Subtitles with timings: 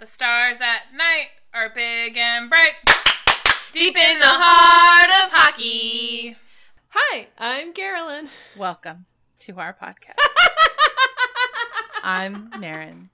[0.00, 2.72] The stars at night are big and bright,
[3.74, 6.38] deep in the heart of hockey.
[6.88, 8.30] Hi, I'm Carolyn.
[8.56, 9.04] Welcome
[9.40, 10.14] to our podcast.
[12.02, 13.10] I'm Marin.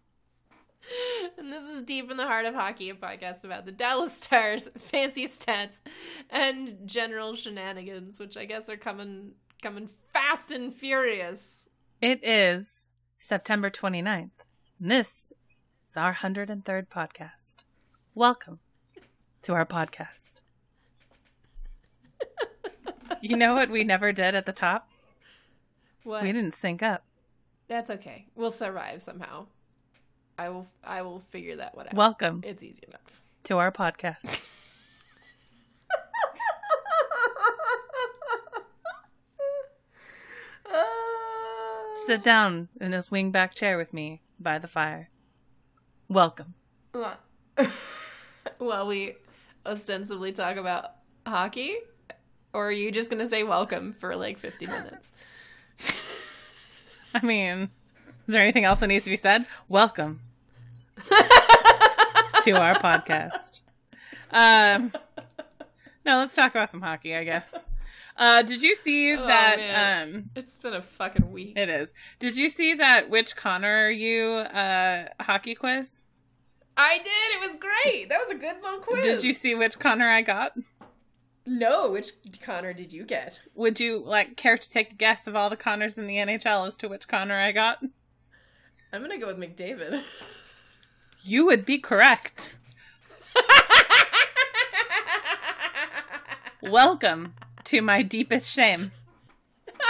[1.37, 4.69] And this is Deep in the Heart of Hockey, a podcast about the Dallas Stars,
[4.79, 5.81] fancy stats,
[6.31, 11.69] and general shenanigans, which I guess are coming coming fast and furious.
[12.01, 12.87] It is
[13.19, 14.31] September 29th.
[14.79, 15.33] And this
[15.97, 17.65] is our 103rd podcast.
[18.15, 18.59] Welcome
[19.41, 20.43] to our podcast.
[23.23, 24.91] you know what we never did at the top?
[26.05, 26.23] What?
[26.23, 27.03] We didn't sync up.
[27.69, 28.27] That's okay.
[28.35, 29.47] We'll survive somehow.
[30.39, 31.95] I will I will figure that one out.
[31.95, 33.01] Welcome it's easy enough.
[33.45, 34.25] to our podcast.
[42.07, 45.09] Sit down in this wingback chair with me by the fire.
[46.09, 46.55] Welcome.
[46.95, 47.17] Well,
[48.61, 49.17] well, we
[49.65, 50.93] ostensibly talk about
[51.27, 51.77] hockey,
[52.53, 55.13] or are you just gonna say welcome for like fifty minutes?
[57.15, 57.71] I mean,
[58.27, 59.47] is there anything else that needs to be said?
[59.69, 60.21] Welcome
[61.09, 63.61] to our podcast.
[64.31, 64.93] Um,
[66.05, 67.65] no, let's talk about some hockey, I guess.
[68.19, 69.59] Uh, did you see Oh, that?
[69.59, 70.15] man.
[70.15, 71.53] Um, It's been a fucking week.
[71.57, 71.93] it is.
[72.19, 73.11] Did you see that?
[73.11, 74.23] Which Connor are you?
[74.37, 76.03] Uh, hockey quiz.
[76.79, 77.07] I did.
[77.07, 78.09] It was great.
[78.09, 79.03] That was a good little quiz.
[79.05, 80.53] Did you see which Connor I got?
[81.45, 81.91] No.
[81.91, 83.41] Which Connor did you get?
[83.55, 86.67] Would you like care to take a guess of all the Connors in the NHL
[86.67, 87.83] as to which Connor I got?
[88.93, 90.03] I'm gonna go with McDavid.
[91.29, 92.57] You would be correct.
[96.63, 97.35] Welcome
[97.67, 98.93] to my deepest shame.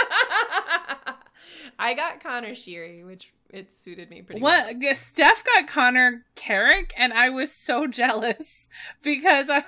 [1.79, 4.95] I got Connor Sheary, which it suited me pretty What well.
[4.95, 8.67] Steph got Connor Carrick, and I was so jealous
[9.01, 9.63] because I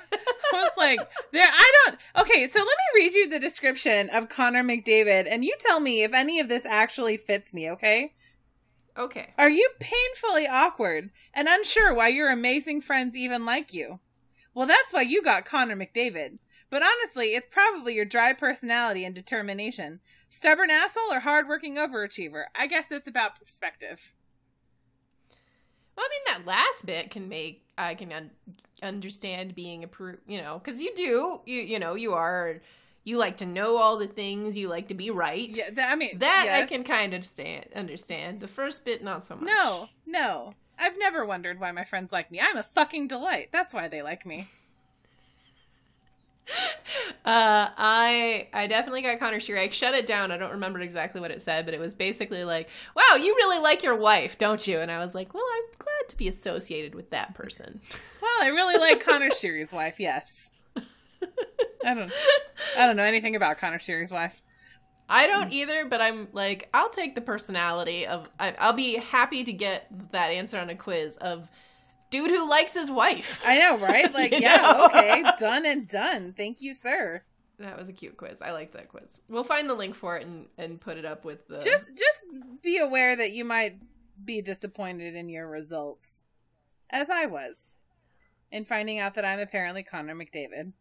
[0.51, 0.99] was like,
[1.31, 5.45] "There, I don't." Okay, so let me read you the description of Connor McDavid, and
[5.45, 7.69] you tell me if any of this actually fits me.
[7.71, 8.13] Okay?
[8.97, 9.33] Okay.
[9.37, 13.99] Are you painfully awkward and unsure why your amazing friends even like you?
[14.53, 16.39] Well, that's why you got Connor McDavid.
[16.69, 19.99] But honestly, it's probably your dry personality and determination.
[20.29, 22.45] Stubborn asshole or hardworking overachiever?
[22.55, 24.13] I guess it's about perspective.
[25.95, 28.31] Well, I mean, that last bit can make I can un-
[28.81, 32.61] understand being a pro- you know, because you do you you know you are
[33.03, 35.49] you like to know all the things you like to be right.
[35.57, 38.39] Yeah, I mean That I can kind of stand understand.
[38.39, 39.45] The first bit, not so much.
[39.45, 40.53] No, no.
[40.77, 42.39] I've never wondered why my friends like me.
[42.39, 43.49] I'm a fucking delight.
[43.51, 44.47] That's why they like me.
[47.25, 49.59] Uh, I I definitely got Connor Sheary.
[49.59, 50.31] I shut it down.
[50.31, 53.61] I don't remember exactly what it said, but it was basically like, "Wow, you really
[53.61, 56.95] like your wife, don't you?" And I was like, "Well, I'm glad to be associated
[56.95, 57.81] with that person."
[58.21, 59.99] Well, I really like Connor Sheary's wife.
[59.99, 60.49] Yes.
[61.85, 62.11] I don't.
[62.77, 64.41] I don't know anything about Connor Sheary's wife.
[65.07, 68.29] I don't either, but I'm like, I'll take the personality of.
[68.39, 71.47] I, I'll be happy to get that answer on a quiz of
[72.09, 73.39] dude who likes his wife.
[73.45, 74.13] I know, right?
[74.13, 74.85] Like, yeah, know?
[74.85, 76.33] okay, done and done.
[76.35, 77.23] Thank you, sir.
[77.59, 78.41] That was a cute quiz.
[78.41, 79.17] I liked that quiz.
[79.27, 81.59] We'll find the link for it and and put it up with the.
[81.59, 83.79] Just, just be aware that you might
[84.23, 86.23] be disappointed in your results,
[86.89, 87.75] as I was,
[88.51, 90.73] in finding out that I'm apparently Connor McDavid.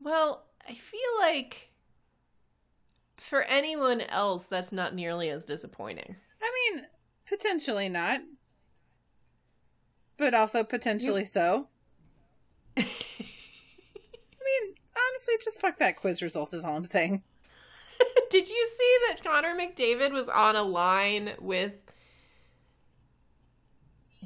[0.00, 1.70] Well, I feel like
[3.16, 6.16] for anyone else, that's not nearly as disappointing.
[6.42, 6.84] I mean,
[7.26, 8.20] potentially not,
[10.20, 11.66] but also potentially so.
[12.76, 16.54] I mean, honestly, just fuck that quiz result.
[16.54, 17.22] Is all I'm saying.
[18.30, 21.72] Did you see that Connor McDavid was on a line with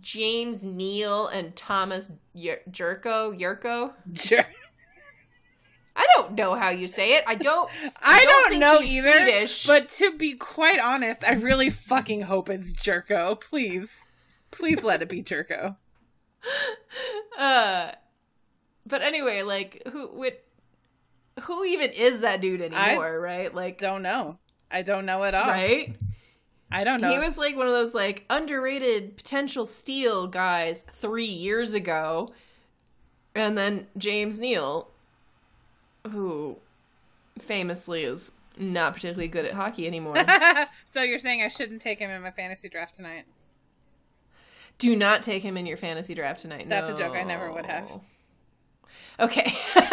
[0.01, 3.39] James Neal and Thomas Yer- Jerko?
[3.39, 3.93] Yurko?
[4.15, 4.45] Sure.
[5.97, 7.25] I don't know how you say it.
[7.27, 7.71] I don't.
[8.03, 9.13] I don't don't, know either.
[9.13, 9.67] Swedish.
[9.67, 13.41] But to be quite honest, I really fucking hope it's Jerko.
[13.41, 14.05] Please,
[14.51, 15.77] please let it be Jerko.
[17.39, 17.91] Uh,
[18.87, 20.25] but anyway, like who
[21.43, 23.19] who even is that dude anymore?
[23.21, 23.53] right?
[23.53, 24.39] Like, Don't know.
[24.71, 25.47] I don't know at all.
[25.49, 25.97] right?
[26.71, 27.11] I don't know.
[27.11, 32.33] He was like one of those like underrated potential steal guys three years ago,
[33.35, 34.89] and then James Neal,
[36.11, 36.59] who
[37.39, 40.17] famously is not particularly good at hockey anymore.
[40.85, 43.25] so you're saying I shouldn't take him in my fantasy draft tonight?
[44.79, 46.69] Do not take him in your fantasy draft tonight.
[46.69, 47.15] That's a joke.
[47.15, 47.89] I never would have.
[49.21, 49.53] Okay.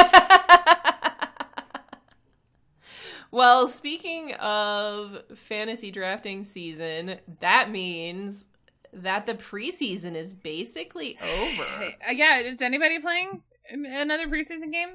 [3.31, 8.47] well, speaking of fantasy drafting season, that means
[8.93, 11.63] that the preseason is basically over.
[12.07, 14.89] Uh, yeah, is anybody playing another preseason game?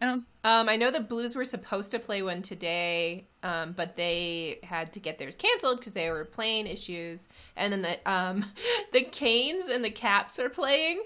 [0.00, 0.24] I don't.
[0.44, 4.92] Um, I know the Blues were supposed to play one today, um, but they had
[4.92, 7.28] to get theirs canceled because they were plane issues.
[7.56, 8.44] And then the um,
[8.92, 11.02] the Canes and the Caps are playing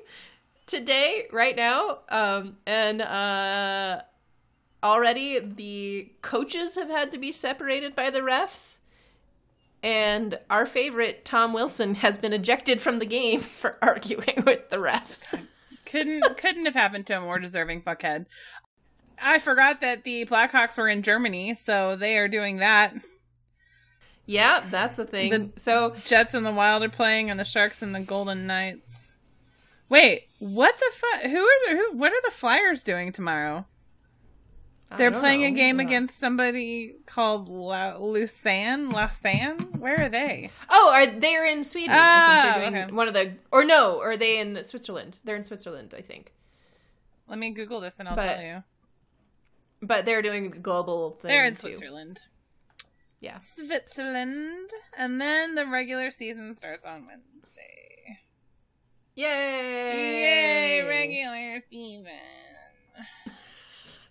[0.66, 2.00] today, right now.
[2.08, 4.02] Um, and uh,
[4.82, 8.78] already the coaches have had to be separated by the refs.
[9.82, 14.76] And our favorite Tom Wilson has been ejected from the game for arguing with the
[14.76, 15.38] refs.
[15.84, 18.26] couldn't couldn't have happened to a more deserving fuckhead.
[19.22, 22.94] I forgot that the Blackhawks were in Germany, so they are doing that.
[24.26, 25.30] Yeah, that's the thing.
[25.30, 29.16] The so Jets and the Wild are playing, and the Sharks and the Golden Knights.
[29.88, 31.22] Wait, what the fuck?
[31.22, 31.96] Who are the, who?
[31.96, 33.66] What are the Flyers doing tomorrow?
[34.96, 35.48] They're playing know.
[35.48, 38.90] a game against somebody called La- Lusan.
[38.90, 39.58] Lausanne.
[39.78, 40.50] Where are they?
[40.70, 41.94] Oh, are they're in Sweden?
[41.98, 42.92] Ah, I think they're doing okay.
[42.92, 45.20] one of the or no, are they in Switzerland?
[45.24, 46.32] They're in Switzerland, I think.
[47.28, 48.62] Let me Google this and I'll but, tell you.
[49.80, 51.28] But they're doing the global thing.
[51.28, 51.60] They're in too.
[51.60, 52.20] Switzerland.
[53.20, 53.38] Yeah.
[53.38, 54.70] Switzerland.
[54.96, 58.18] And then the regular season starts on Wednesday.
[59.14, 59.24] Yay!
[60.80, 62.06] Yay, regular season.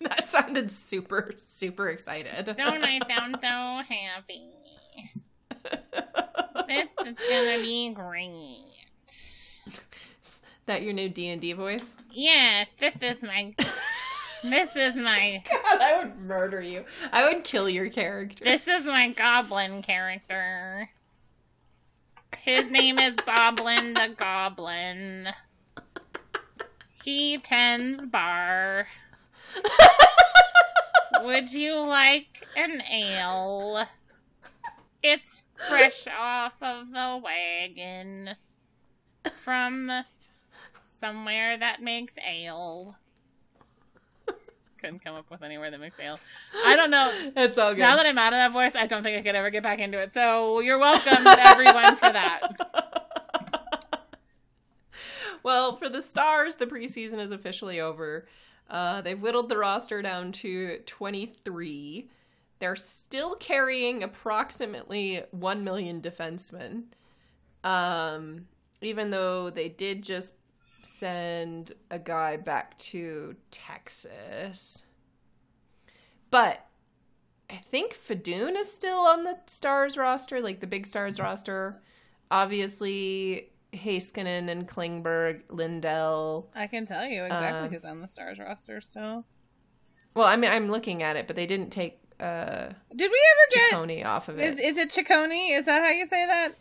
[0.02, 2.44] that sounded super, super excited.
[2.56, 4.50] Don't I sound so happy?
[6.68, 8.64] this is gonna be great.
[10.22, 11.96] Is That your new D and D voice?
[12.12, 13.54] Yes, this is my
[14.42, 15.42] this is my.
[15.50, 16.84] God, I would murder you.
[17.12, 18.44] I would kill your character.
[18.44, 20.90] This is my goblin character.
[22.36, 25.28] His name is Boblin the Goblin.
[27.04, 28.86] He tends bar.
[31.22, 33.86] Would you like an ale?
[35.02, 38.36] It's fresh off of the wagon
[39.36, 40.04] from
[40.84, 42.96] somewhere that makes ale
[44.78, 46.18] couldn't come up with anywhere that ale.
[46.64, 47.12] I don't know.
[47.36, 47.80] It's all good.
[47.80, 49.78] Now that I'm out of that voice, I don't think I could ever get back
[49.78, 50.12] into it.
[50.14, 52.40] So you're welcome, everyone, for that.
[55.42, 58.26] well, for the Stars, the preseason is officially over.
[58.70, 62.08] Uh, they've whittled the roster down to 23.
[62.58, 66.84] They're still carrying approximately 1 million defensemen.
[67.64, 68.46] Um,
[68.80, 70.34] even though they did just
[70.88, 74.84] send a guy back to Texas.
[76.30, 76.66] But
[77.50, 81.76] I think Fedun is still on the Stars roster, like the big Stars roster.
[82.30, 86.50] Obviously, Heiskanen and Klingberg, Lindell.
[86.54, 89.24] I can tell you exactly uh, who's on the Stars roster still.
[90.14, 92.00] Well, I mean, I'm looking at it, but they didn't take.
[92.20, 94.58] uh Did we ever get Ciccone off of it?
[94.58, 95.58] Is, is it Ciccone?
[95.58, 96.52] Is that how you say that?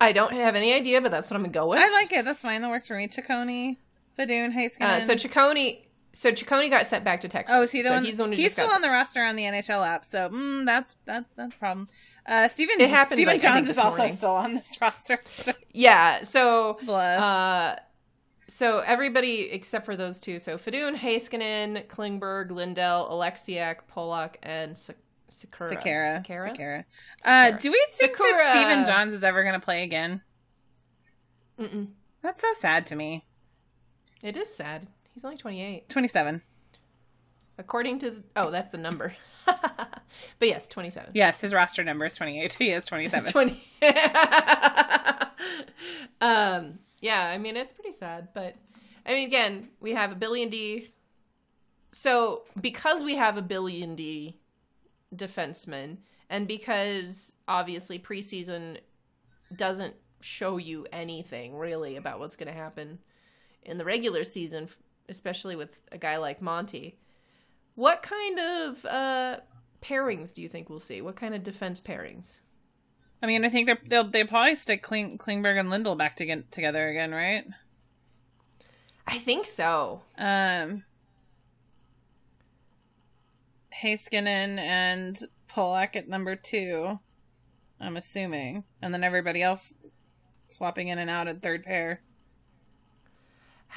[0.00, 1.78] I don't have any idea, but that's what I'm gonna go with.
[1.78, 2.24] I like it.
[2.24, 2.62] That's fine.
[2.62, 3.08] That works for me.
[3.08, 3.76] Ciccone,
[4.18, 4.82] Fedun, Heiskanen.
[4.82, 5.80] Uh, so Ciccone,
[6.12, 7.54] so Ciccone got sent back to Texas.
[7.56, 8.32] Oh, so, so he's the one.
[8.32, 10.04] he's still on the roster on the NHL app.
[10.04, 11.88] So mm, that's that's that's a problem.
[12.26, 13.18] Uh, Stephen, it happened.
[13.18, 15.20] Stephen like, Johns is also still on this roster.
[15.42, 15.52] So.
[15.72, 16.22] Yeah.
[16.22, 17.20] So Bless.
[17.20, 17.76] Uh,
[18.48, 20.38] so everybody except for those two.
[20.38, 24.76] So Fedun, Heiskanen, Klingberg, Lindell, Oleksiak, Polak, and
[25.36, 25.70] Sakura.
[25.70, 26.14] Sakura.
[26.14, 26.48] Sakura.
[26.48, 26.84] Sakura.
[27.22, 28.32] Uh, do we think Sakura.
[28.32, 30.22] that Stephen Johns is ever going to play again?
[31.60, 31.88] Mm-mm.
[32.22, 33.26] That's so sad to me.
[34.22, 34.88] It is sad.
[35.12, 35.90] He's only 28.
[35.90, 36.40] 27.
[37.58, 38.10] According to.
[38.12, 39.14] The, oh, that's the number.
[39.44, 40.08] but
[40.40, 41.10] yes, 27.
[41.12, 42.54] Yes, his roster number is 28.
[42.58, 43.30] He is 27.
[43.30, 43.62] 20.
[46.22, 48.28] um, yeah, I mean, it's pretty sad.
[48.32, 48.56] But,
[49.04, 50.94] I mean, again, we have a billion D.
[51.92, 54.38] So, because we have a billion D
[55.16, 58.78] defenseman, and because obviously preseason
[59.54, 62.98] doesn't show you anything really about what's going to happen
[63.62, 64.68] in the regular season,
[65.08, 66.98] especially with a guy like Monty,
[67.74, 69.36] what kind of uh,
[69.82, 71.00] pairings do you think we'll see?
[71.00, 72.38] What kind of defense pairings?
[73.22, 76.26] I mean, I think they're, they'll they probably stick Kling, Klingberg and Lindell back to
[76.26, 77.44] get together again, right?
[79.06, 80.02] I think so.
[80.18, 80.84] Um,
[83.82, 86.98] Heiskanen and Polak at number two.
[87.80, 89.74] I'm assuming, and then everybody else
[90.44, 92.00] swapping in and out at third pair.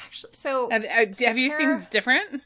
[0.06, 2.44] Actually, so have, have, have you seen different?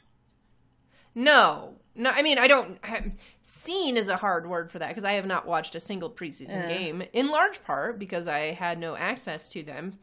[1.14, 2.10] No, no.
[2.10, 2.84] I mean, I don't.
[2.84, 3.12] Have,
[3.46, 6.64] seen is a hard word for that because I have not watched a single preseason
[6.64, 6.68] uh.
[6.68, 7.02] game.
[7.12, 9.98] In large part because I had no access to them.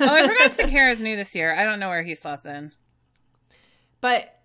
[0.00, 1.54] oh, I forgot Sekera's new this year.
[1.54, 2.72] I don't know where he slots in.
[4.00, 4.39] But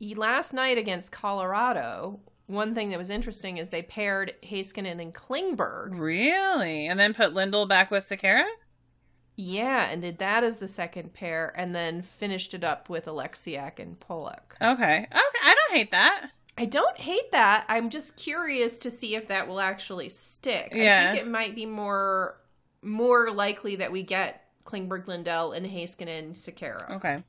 [0.00, 5.98] last night against Colorado, one thing that was interesting is they paired Heiskanen and Klingberg.
[5.98, 6.86] Really?
[6.86, 8.46] And then put Lindell back with Sekera?
[9.36, 13.78] Yeah, and did that as the second pair, and then finished it up with Oleksiak
[13.78, 14.54] and Polak.
[14.62, 14.98] Okay.
[14.98, 15.08] Okay.
[15.12, 16.30] I don't hate that.
[16.56, 17.66] I don't hate that.
[17.68, 20.72] I'm just curious to see if that will actually stick.
[20.74, 21.10] Yeah.
[21.10, 22.38] I think it might be more
[22.82, 26.96] more likely that we get Klingberg Lindell and Heiskanen Sekera.
[26.96, 27.22] Okay.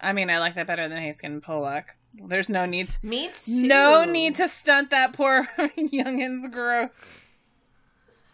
[0.00, 1.84] I mean, I like that better than Haskin and Polak.
[2.14, 2.90] There's no need.
[2.90, 3.66] To, Me too.
[3.66, 7.24] no need to stunt that poor youngin's growth.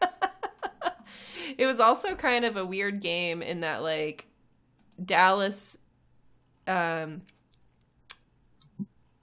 [1.59, 4.27] It was also kind of a weird game in that like
[5.05, 5.79] Dallas
[6.67, 7.23] um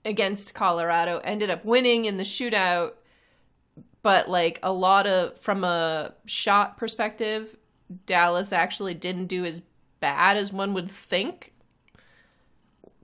[0.04, 2.92] against Colorado ended up winning in the shootout
[4.02, 7.56] but like a lot of from a shot perspective
[8.06, 9.62] Dallas actually didn't do as
[10.00, 11.52] bad as one would think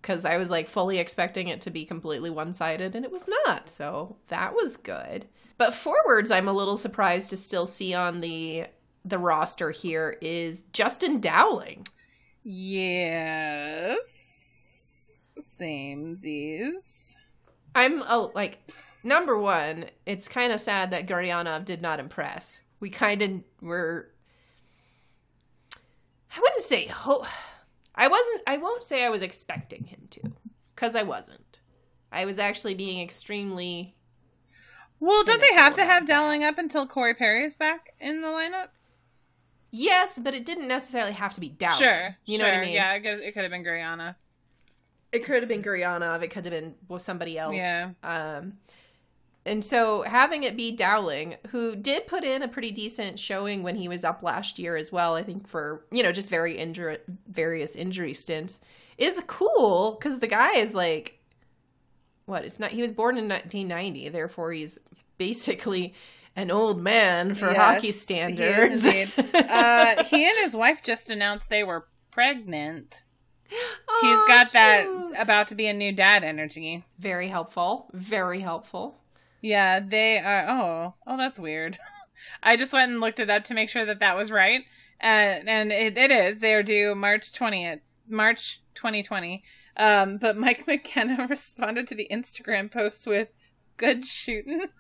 [0.07, 3.69] cuz I was like fully expecting it to be completely one-sided and it was not.
[3.69, 5.27] So that was good.
[5.59, 8.67] But forwards I'm a little surprised to still see on the
[9.05, 11.87] the roster here is Justin Dowling.
[12.43, 13.99] Yes.
[15.61, 17.17] Samesies.
[17.75, 18.59] I'm a, like
[19.03, 19.87] number one.
[20.07, 22.61] It's kind of sad that Guryanov did not impress.
[22.81, 24.11] We kind of were.
[26.37, 27.27] I wouldn't say ho-
[27.97, 28.43] I wasn't.
[28.47, 30.33] I won't say I was expecting him to,
[30.75, 31.61] because I wasn't.
[32.13, 33.95] I was actually being extremely.
[35.01, 38.23] Well, don't they have to have about Dowling up until Corey Perry is back in
[38.23, 38.69] the lineup?
[39.71, 41.79] Yes, but it didn't necessarily have to be Dowling.
[41.79, 42.17] Sure.
[42.25, 42.73] you know what I mean.
[42.75, 44.15] Yeah, it could, it could have been Guryanov.
[45.13, 46.23] it could have been Guryanov.
[46.23, 47.57] It could have been somebody else.
[47.57, 47.91] Yeah.
[48.03, 48.55] Um,
[49.47, 53.77] and so having it be Dowling, who did put in a pretty decent showing when
[53.77, 57.01] he was up last year as well, I think for you know just very injur-
[57.29, 58.61] various injury stints,
[58.99, 61.21] is cool because the guy is like,
[62.27, 62.45] what?
[62.45, 62.71] It's not.
[62.73, 64.79] He was born in 1990, therefore he's
[65.19, 65.95] basically
[66.35, 68.85] an old man for Yes, hockey he standards.
[68.85, 69.09] indeed.
[69.35, 73.03] uh, he and his wife just announced they were pregnant.
[74.03, 74.87] He's got that
[75.21, 76.85] about to be a new dad energy.
[76.99, 77.89] very helpful.
[77.95, 78.99] Very helpful.
[79.47, 80.49] Yeah, they are.
[80.49, 81.79] Oh, oh, that's weird.
[82.43, 84.63] I just went and looked it up to make sure that that was right,
[85.01, 86.41] and and it, it is.
[86.41, 89.45] They are due March twentieth, March twenty twenty.
[89.77, 93.29] Um, but Mike McKenna responded to the Instagram post with
[93.77, 94.65] "Good shooting."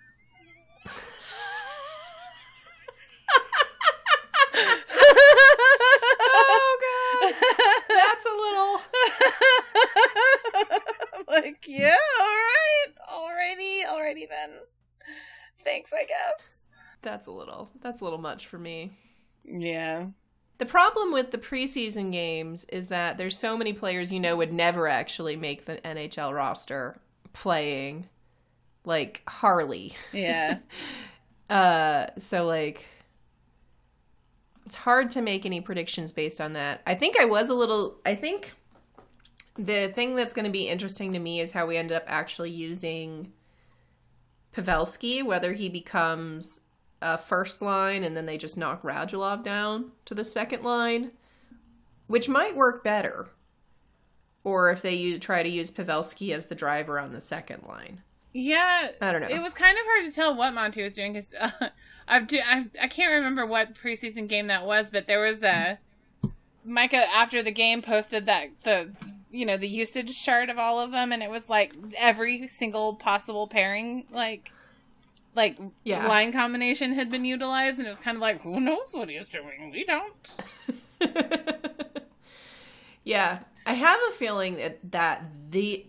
[6.39, 7.35] Oh god.
[7.89, 8.35] That's a
[10.71, 10.87] little
[11.43, 14.50] like, yeah, all right, alrighty, alrighty then.
[15.64, 16.66] Thanks, I guess.
[17.02, 17.71] That's a little.
[17.83, 18.93] That's a little much for me.
[19.45, 20.07] Yeah.
[20.59, 24.52] The problem with the preseason games is that there's so many players you know would
[24.52, 26.99] never actually make the NHL roster
[27.33, 28.09] playing
[28.85, 29.95] like Harley.
[30.12, 30.59] Yeah.
[31.49, 32.85] Uh so like
[34.64, 36.83] it's hard to make any predictions based on that.
[36.85, 38.52] I think I was a little I think
[39.59, 42.51] the thing that's going to be interesting to me is how we end up actually
[42.51, 43.33] using
[44.55, 46.61] Pavelski, whether he becomes
[47.03, 51.13] a first line and then they just knock Radulov down to the second line,
[52.07, 53.29] which might work better.
[54.45, 58.03] Or if they use, try to use Pavelski as the driver on the second line.
[58.33, 58.91] Yeah.
[59.01, 59.29] I don't know.
[59.29, 61.51] It was kind of hard to tell what Monty was doing because uh,
[62.09, 65.79] I've do, I I can't remember what preseason game that was, but there was a
[66.65, 68.91] Micah after the game posted that the
[69.37, 72.95] you know the usage chart of all of them, and it was like every single
[72.95, 74.52] possible pairing like
[75.35, 76.07] like Yeah.
[76.07, 79.28] line combination had been utilized, and it was kind of like who knows what he's
[79.28, 79.71] doing?
[79.71, 80.33] We don't.
[83.05, 85.87] yeah, I have a feeling that that the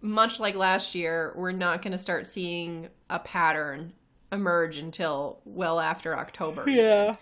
[0.00, 3.92] much like last year, we're not going to start seeing a pattern
[4.32, 6.64] emerge until well after October.
[6.68, 7.16] Yeah.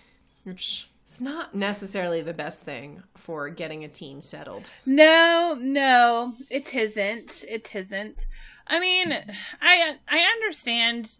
[0.44, 4.68] Which is not necessarily the best thing for getting a team settled.
[4.86, 7.44] No, no, it isn't.
[7.48, 8.26] It isn't.
[8.66, 9.12] I mean,
[9.60, 11.18] I I understand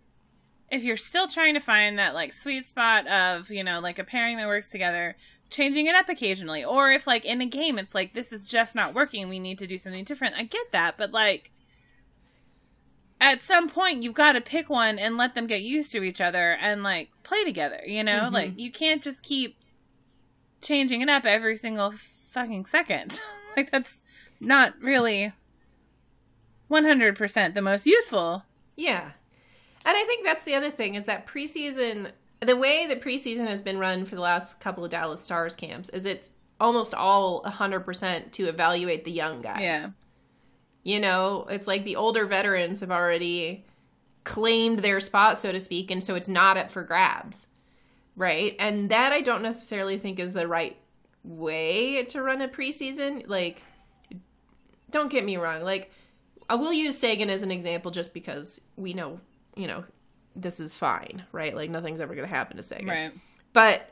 [0.71, 4.05] if you're still trying to find that like sweet spot of, you know, like a
[4.05, 5.17] pairing that works together,
[5.51, 6.65] changing it up occasionally.
[6.65, 9.59] Or if like in a game it's like this is just not working, we need
[9.59, 10.37] to do something different.
[10.37, 11.51] I get that, but like
[13.21, 16.21] at some point you've got to pick one and let them get used to each
[16.21, 18.29] other and like play together, you know?
[18.31, 18.33] Mhm.
[18.33, 19.57] Like you can't just keep
[20.63, 21.93] changing it up every single
[22.31, 23.21] fucking second.
[23.57, 24.03] like that's
[24.41, 25.33] not really
[26.71, 28.45] 100% the most useful.
[28.77, 29.11] Yeah.
[29.85, 33.61] And I think that's the other thing is that preseason, the way that preseason has
[33.61, 38.33] been run for the last couple of Dallas Stars camps is it's almost all 100%
[38.33, 39.63] to evaluate the young guys.
[39.63, 39.91] Yeah.
[40.83, 43.65] You know, it's like the older veterans have already
[44.25, 47.47] claimed their spot, so to speak, and so it's not up for grabs.
[48.21, 48.55] Right?
[48.59, 50.77] And that I don't necessarily think is the right
[51.25, 53.25] way to run a preseason.
[53.27, 53.63] Like,
[54.91, 55.63] don't get me wrong.
[55.63, 55.91] Like,
[56.47, 59.21] I will use Seguin as an example just because we know,
[59.57, 59.85] you know,
[60.37, 61.57] this is fine, right?
[61.57, 62.89] Like, nothing's ever going to happen to Seguin.
[62.89, 63.13] Right.
[63.55, 63.89] But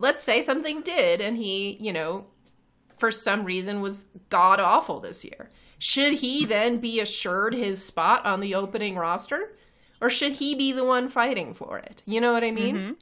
[0.00, 2.26] let's say something did and he, you know,
[2.98, 5.48] for some reason was god awful this year.
[5.78, 9.54] Should he then be assured his spot on the opening roster?
[10.00, 12.02] Or should he be the one fighting for it?
[12.04, 12.76] You know what I mean?
[12.76, 12.92] Mm-hmm.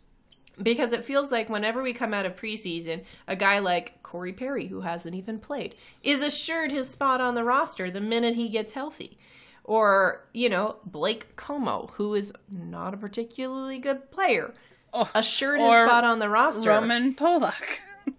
[0.62, 4.68] Because it feels like whenever we come out of preseason, a guy like Corey Perry,
[4.68, 8.72] who hasn't even played, is assured his spot on the roster the minute he gets
[8.72, 9.18] healthy.
[9.64, 14.54] Or, you know, Blake Comeau, who is not a particularly good player,
[14.94, 16.70] Oh, assured his spot on the roster.
[16.70, 17.80] Roman Polak.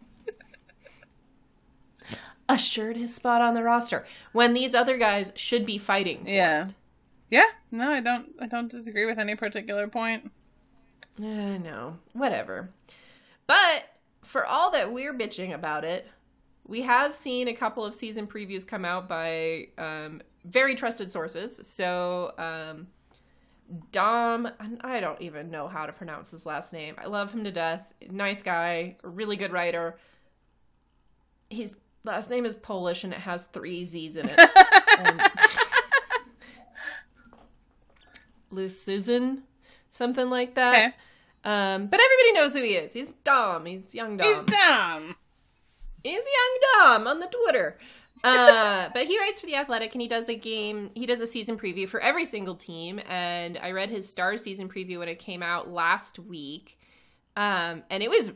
[2.50, 6.24] assured his spot on the roster when these other guys should be fighting.
[6.25, 6.65] For Yeah.
[6.67, 6.74] it.
[7.29, 7.44] Yeah.
[7.72, 8.29] No, I don't.
[8.39, 10.32] I don't disagree with any particular point.
[11.22, 12.70] Eh, no, whatever.
[13.48, 13.84] But
[14.24, 16.08] for all that we're bitching about it,
[16.68, 21.60] we have seen a couple of season previews come out by um, very trusted sources.
[21.64, 22.88] So, um,
[23.92, 26.96] Dom, and I don't even know how to pronounce his last name.
[26.98, 27.94] I love him to death.
[28.10, 29.98] Nice guy, really good writer.
[31.50, 34.40] His last name is Polish and it has three Z's in it.
[35.00, 35.22] And-
[38.70, 39.44] Susan,
[39.92, 40.74] something like that.
[40.74, 40.96] Okay.
[41.48, 42.92] Um, but everybody knows who he is.
[42.92, 43.66] He's Dom.
[43.66, 44.27] He's young Dom.
[44.27, 45.16] He's Dom.
[46.04, 47.77] He's young Dom on the Twitter.
[48.22, 50.92] Uh, but he writes for the Athletic and he does a game.
[50.94, 53.00] He does a season preview for every single team.
[53.08, 56.77] And I read his Stars season preview when it came out last week.
[57.38, 58.32] Um, and it was,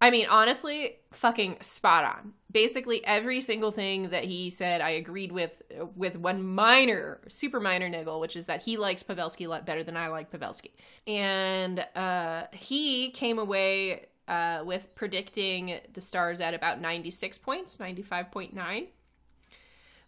[0.00, 2.32] I mean, honestly, fucking spot on.
[2.50, 5.62] Basically, every single thing that he said, I agreed with,
[5.94, 9.84] with one minor, super minor niggle, which is that he likes Pavelski a lot better
[9.84, 10.70] than I like Pavelski.
[11.06, 18.86] And uh, he came away uh, with predicting the Stars at about 96 points, 95.9,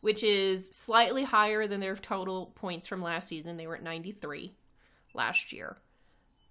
[0.00, 3.58] which is slightly higher than their total points from last season.
[3.58, 4.54] They were at 93
[5.12, 5.76] last year.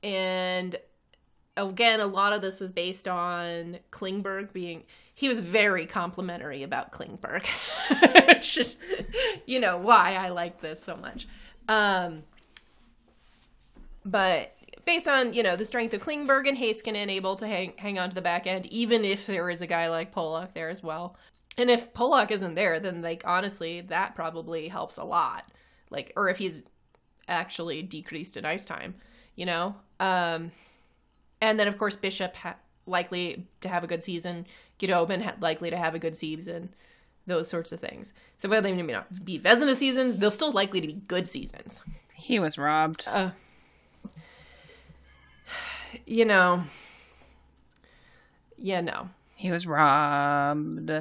[0.04, 0.78] And
[1.58, 4.84] again, a lot of this was based on Klingberg being
[5.14, 7.46] he was very complimentary about Klingberg.
[8.32, 8.80] It's just
[9.46, 11.28] you know why I like this so much.
[11.68, 12.24] Um
[14.04, 18.00] but based on, you know, the strength of Klingberg and Heiskanen able to hang hang
[18.00, 20.82] on to the back end, even if there is a guy like Polak there as
[20.82, 21.16] well.
[21.58, 25.52] And if Polak isn't there, then like honestly, that probably helps a lot.
[25.90, 26.64] Like or if he's
[27.28, 28.96] actually decreased in ice time,
[29.36, 29.76] you know?
[30.00, 30.52] Um
[31.42, 34.46] and then, of course, Bishop ha- likely to have a good season.
[34.80, 36.74] Khudobin ha- likely to have a good season.
[37.28, 38.14] Those sorts of things.
[38.38, 41.82] So whether they may not be Vezina seasons, they'll still likely to be good seasons.
[42.14, 43.06] He was robbed.
[43.08, 43.32] Uh,
[46.06, 46.64] you know,
[48.58, 49.10] yeah, no.
[49.36, 50.92] He was robbed.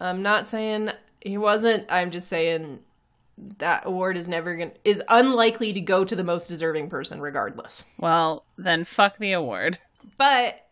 [0.00, 0.90] I'm not saying
[1.20, 1.86] he wasn't.
[1.88, 2.80] I'm just saying
[3.58, 7.84] that award is never going is unlikely to go to the most deserving person regardless.
[7.98, 9.78] Well, then fuck the award.
[10.16, 10.66] But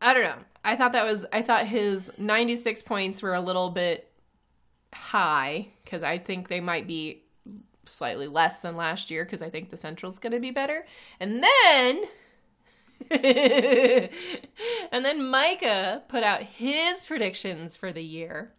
[0.00, 0.44] I don't know.
[0.64, 4.10] I thought that was I thought his 96 points were a little bit
[4.92, 7.24] high cuz I think they might be
[7.84, 10.86] slightly less than last year cuz I think the Central's going to be better.
[11.20, 12.04] And then
[13.10, 18.52] and then Micah put out his predictions for the year.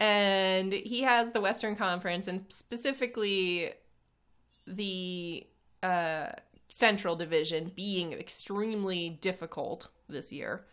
[0.00, 3.72] And he has the Western Conference and specifically
[4.66, 5.46] the
[5.82, 6.28] uh
[6.68, 10.66] Central Division being extremely difficult this year,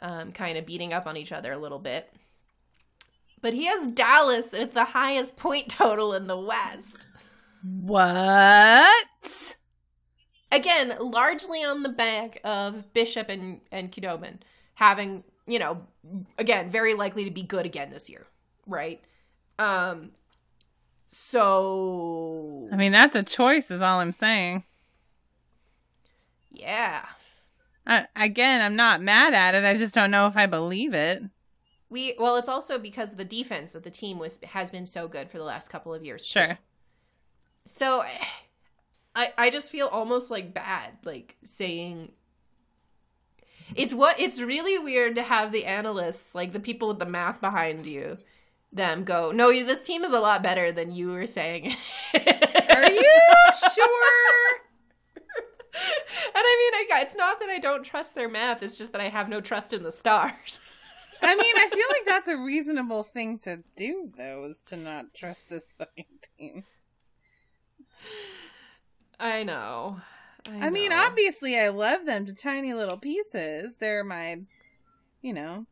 [0.00, 2.10] um, kind of beating up on each other a little bit.
[3.40, 7.06] But he has Dallas at the highest point total in the West.
[7.62, 9.56] What?
[10.50, 14.38] Again, largely on the back of Bishop and, and Khudobin
[14.74, 15.82] having, you know,
[16.38, 18.26] again, very likely to be good again this year,
[18.66, 19.00] right?
[19.58, 20.12] Um,
[21.06, 24.64] so I mean, that's a choice, is all I'm saying.
[26.52, 27.04] yeah.
[27.86, 29.64] I, again, I'm not mad at it.
[29.64, 31.22] I just don't know if I believe it.
[31.90, 35.30] We well, it's also because the defense of the team was has been so good
[35.30, 36.24] for the last couple of years.
[36.24, 36.58] Sure.
[37.66, 38.04] So
[39.14, 42.12] I I just feel almost like bad like saying
[43.74, 47.40] it's what it's really weird to have the analysts, like the people with the math
[47.40, 48.18] behind you,
[48.72, 51.76] them go, "No, this team is a lot better than you were saying."
[52.14, 53.10] Are you
[53.74, 54.58] sure?
[55.16, 59.00] and I mean, I, it's not that I don't trust their math; it's just that
[59.00, 60.60] I have no trust in the stars.
[61.22, 65.14] I mean, I feel like that's a reasonable thing to do, though, is to not
[65.14, 66.06] trust this fucking
[66.38, 66.64] team.
[69.20, 70.00] I know.
[70.46, 71.04] I, mean, know.
[71.04, 73.76] obviously, I love them to tiny little pieces.
[73.76, 74.40] They're my,
[75.20, 75.66] you know,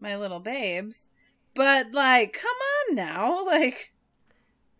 [0.00, 1.08] my little babes.
[1.54, 2.56] But, like, come
[2.90, 3.44] on now.
[3.54, 3.92] Like,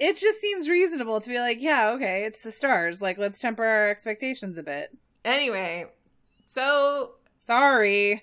[0.01, 3.01] it just seems reasonable to be like, yeah, okay, it's the stars.
[3.01, 4.97] Like, let's temper our expectations a bit.
[5.25, 5.87] Anyway,
[6.49, 7.13] so
[7.47, 8.23] Sorry.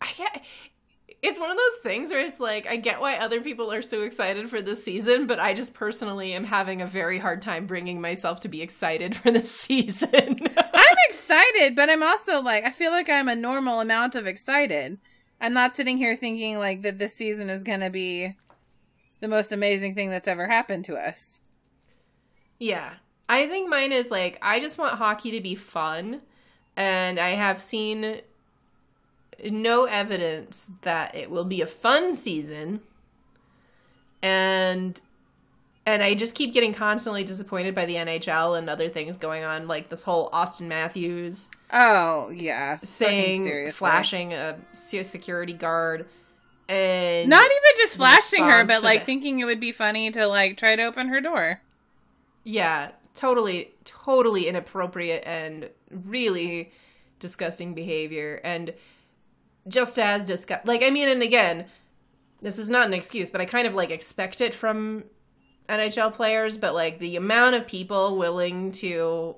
[0.00, 0.42] I get
[1.20, 4.02] it's one of those things where it's like I get why other people are so
[4.02, 8.00] excited for this season, but I just personally am having a very hard time bringing
[8.00, 10.38] myself to be excited for this season.
[10.56, 14.96] I'm excited, but I'm also like, I feel like I'm a normal amount of excited.
[15.40, 18.34] I'm not sitting here thinking like that this season is going to be
[19.20, 21.40] the most amazing thing that's ever happened to us.
[22.58, 22.94] yeah.
[23.28, 26.20] I think mine is like I just want hockey to be fun
[26.76, 28.20] and I have seen
[29.44, 32.80] no evidence that it will be a fun season.
[34.22, 35.00] And
[35.84, 39.68] and I just keep getting constantly disappointed by the NHL and other things going on,
[39.68, 42.76] like this whole Auston Matthews Oh, yeah.
[42.76, 46.06] Thing, flashing a security guard,
[46.68, 50.26] and Not even just flashing her, but like the- thinking it would be funny to
[50.26, 51.60] like try to open her door.
[52.44, 56.70] yeah, totally, totally inappropriate and really
[57.18, 58.72] disgusting behavior, and
[59.68, 60.66] just as disgust.
[60.66, 61.64] Like, I mean, and again,
[62.42, 65.04] this is not an excuse, but I kind of like expect it from
[65.68, 69.34] NHL players, but like the amount of people willing to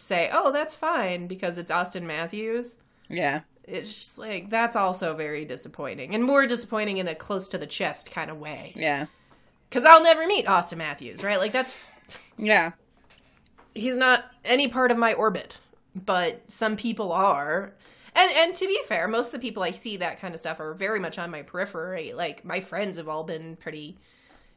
[0.00, 2.78] say, "Oh, that's fine," because it's Auston Matthews.
[3.08, 3.40] Yeah.
[3.64, 7.66] it's just like that's also very disappointing and more disappointing in a close to the
[7.66, 9.06] chest kind of way Yeah.
[9.68, 11.76] because i'll never meet auston matthews right like that's
[12.38, 12.70] Yeah.
[13.74, 15.58] he's not any part of my orbit
[15.94, 17.72] but some people are
[18.14, 20.58] and and to be fair most of the people i see that kind of stuff
[20.60, 23.96] are very much on my periphery like my friends have all been pretty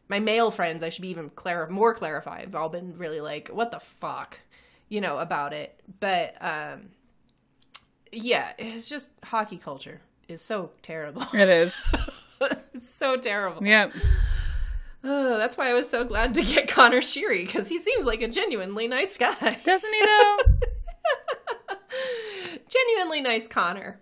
[0.09, 3.49] my male friends i should be even clar- more clarify have all been really like
[3.49, 4.39] what the fuck
[4.93, 6.89] you know about it but um
[8.11, 11.83] yeah it's just hockey culture is so terrible It is.
[12.73, 13.89] it's so terrible Yeah.
[15.03, 18.21] oh, that's why i was so glad to get connor sheary because he seems like
[18.21, 20.37] a genuinely nice guy Doesn't he though?
[22.69, 23.99] genuinely nice Connor.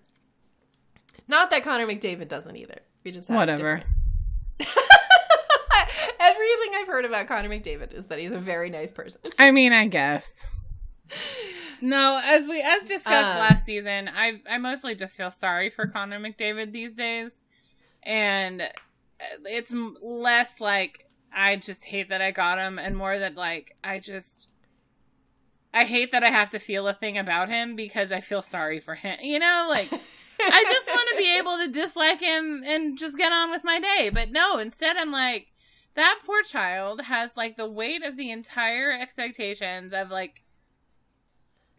[1.28, 2.80] Not that Connor McDavid doesn't either.
[3.04, 3.82] We just have Whatever.
[6.20, 9.22] Everything I've heard about Connor McDavid is that he's a very nice person.
[9.40, 10.48] I mean, I guess.
[11.82, 15.88] No, as we as discussed Um, last season, I I mostly just feel sorry for
[15.88, 17.42] Connor McDavid these days,
[18.04, 18.70] and
[19.46, 23.98] it's less like I just hate that I got him, and more that like I
[24.00, 24.48] just
[25.74, 28.80] I hate that I have to feel a thing about him because I feel sorry
[28.80, 29.18] for him.
[29.22, 33.32] You know, like I just want to be able to dislike him and just get
[33.32, 34.12] on with my day.
[34.14, 35.48] But no, instead I'm like,
[35.96, 40.44] that poor child has like the weight of the entire expectations of like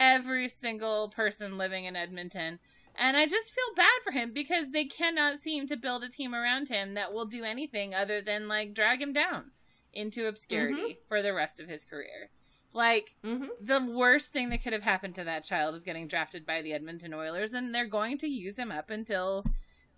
[0.03, 2.59] every single person living in Edmonton.
[2.95, 6.35] And I just feel bad for him because they cannot seem to build a team
[6.35, 9.53] around him that will do anything other than like drag him down
[9.95, 12.31] into obscurity for the rest of his career.
[12.75, 16.45] Like, hmm the worst thing that could have happened to that child is getting drafted
[16.45, 19.45] by the Edmonton Oilers, and they're going to use him up until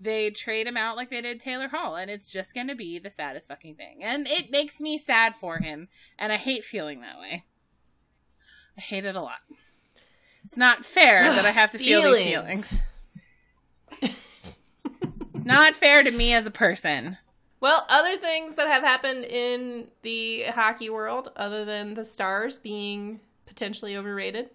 [0.01, 2.99] they trade him out like they did Taylor Hall, and it's just going to be
[2.99, 4.03] the saddest fucking thing.
[4.03, 5.89] And it makes me sad for him,
[6.19, 7.45] and I hate feeling that way.
[8.77, 9.39] I hate it a lot.
[10.45, 12.83] It's not fair that I have to feel these Feelings.
[15.35, 17.19] It's not fair to me as a person.
[17.61, 23.21] Well, other things that have happened in the hockey world, other than the Stars being
[23.47, 24.51] potentially overrated.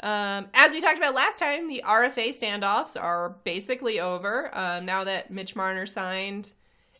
[0.00, 4.56] Um, as we talked about last time, the RFA standoffs are basically over.
[4.56, 6.52] Um, now that Mitch Marner signed,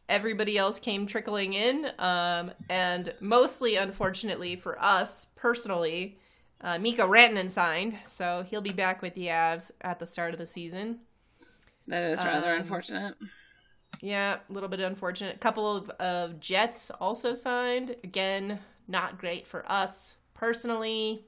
[0.08, 1.90] everybody else came trickling in.
[1.98, 6.18] Um, and mostly, unfortunately for us personally,
[6.60, 7.98] uh, Mikko Rantanen signed.
[8.06, 11.00] So he'll be back with the Avs at the start of the season.
[11.86, 13.16] That is rather Um, unfortunate.
[14.00, 15.36] Yeah, a little bit unfortunate.
[15.36, 17.96] A couple of, of Jets also signed.
[18.04, 21.24] Again, not great for us personally.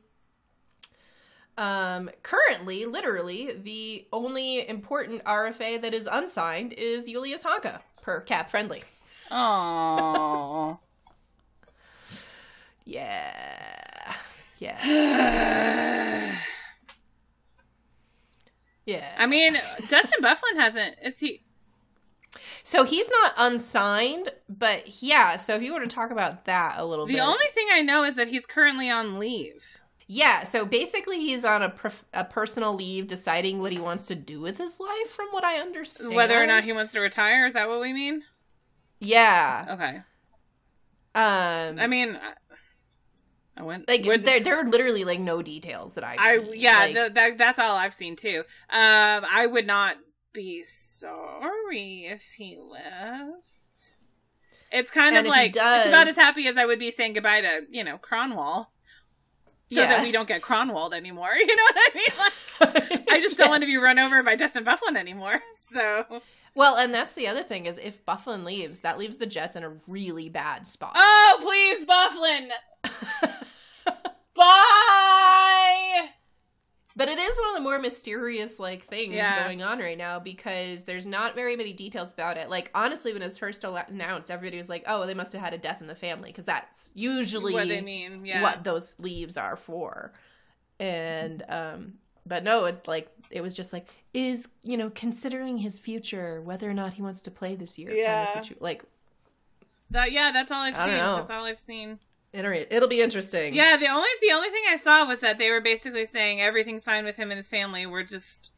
[1.58, 8.48] Um, currently, literally, the only important RFA that is unsigned is Julius Honka per cap
[8.50, 8.84] friendly.
[9.30, 10.78] Oh.
[12.84, 13.81] Yeah.
[14.62, 16.38] Yeah.
[18.84, 19.08] Yeah.
[19.16, 19.54] I mean,
[19.88, 20.96] Dustin Byfuglien hasn't.
[21.04, 21.42] Is he?
[22.64, 26.84] So he's not unsigned, but yeah, so if you want to talk about that a
[26.84, 27.18] little The bit.
[27.18, 29.78] The only thing I know is that he's currently on leave.
[30.08, 34.14] Yeah, so basically he's on a prof- a personal leave deciding what he wants to
[34.14, 36.14] do with his life from what I understand.
[36.14, 38.22] Whether or not he wants to retire, is that what we mean?
[39.00, 39.66] Yeah.
[39.70, 39.96] Okay.
[41.14, 42.18] Um I mean,
[43.56, 46.52] I- went Like there, there are literally like no details that I've I seen.
[46.54, 48.40] yeah, Like, th- that that's all I've seen too.
[48.70, 49.96] Um, I would not
[50.32, 53.48] be sorry if he left.
[54.70, 57.66] It's kind of like it's about as happy as I would be saying goodbye to
[57.70, 58.68] you know Kronwall,
[59.70, 59.88] so Yeah.
[59.88, 61.32] that we don't get Kronwalled anymore.
[61.38, 62.90] You know what I mean?
[62.90, 65.42] Like, I just don't want to be run over by Dustin Byfuglien anymore.
[65.74, 66.20] So
[66.54, 69.62] Well, and that's the other thing is if Byfuglien leaves, that leaves the Jets in
[69.64, 70.92] a really bad spot.
[70.96, 73.41] oh please Byfuglien,
[74.42, 76.08] bye.
[76.94, 79.42] But it is one of the more mysterious like things Yeah.
[79.44, 82.50] going on right now because there's not very many details about it.
[82.50, 85.54] Like honestly, when it was first announced, everybody was like, "Oh, they must have had
[85.54, 88.26] a death in the family," because that's usually What they mean?
[88.26, 88.42] Yeah.
[88.42, 90.12] what those leaves are for.
[90.78, 91.94] And um,
[92.26, 96.68] but no, it's like it was just like is you know considering his future whether
[96.68, 97.88] or not he wants to play this year.
[97.88, 98.42] kind of Yeah.
[98.42, 98.82] situ- like
[99.90, 100.96] That, yeah, that's all I've I seen.
[100.98, 101.98] That's all I've seen.
[102.32, 103.54] It'll, be interesting.
[103.54, 106.84] Yeah, the only the only thing I saw was that they were basically saying everything's
[106.84, 107.84] fine with him and his family.
[107.84, 108.52] We're just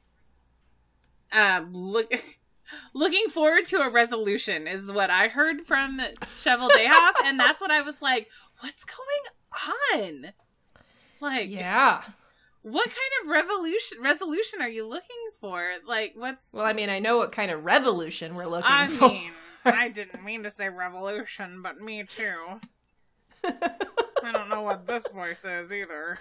[1.32, 2.12] um look
[2.94, 7.82] looking forward to a resolution is what I heard from Cheveldayoff, and that's what I
[7.82, 8.28] was like,
[8.60, 10.32] what's going on?
[11.20, 12.02] Like, yeah.
[12.62, 15.72] what kind of revolution resolution are you looking for?
[15.86, 19.08] Like, what's Well, I mean, I know what kind of revolution we're looking I for.
[19.08, 19.32] mean,
[19.64, 22.60] I didn't mean to say revolution, but me too.
[23.44, 26.18] I don't know what this voice is either.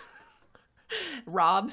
[1.26, 1.72] Rob,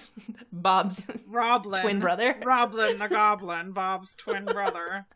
[0.52, 1.80] Bob's Roblin.
[1.82, 2.36] twin brother.
[2.44, 5.06] Roblin the Goblin, Bob's twin brother.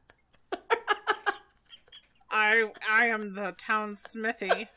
[2.30, 4.68] I I am the town smithy.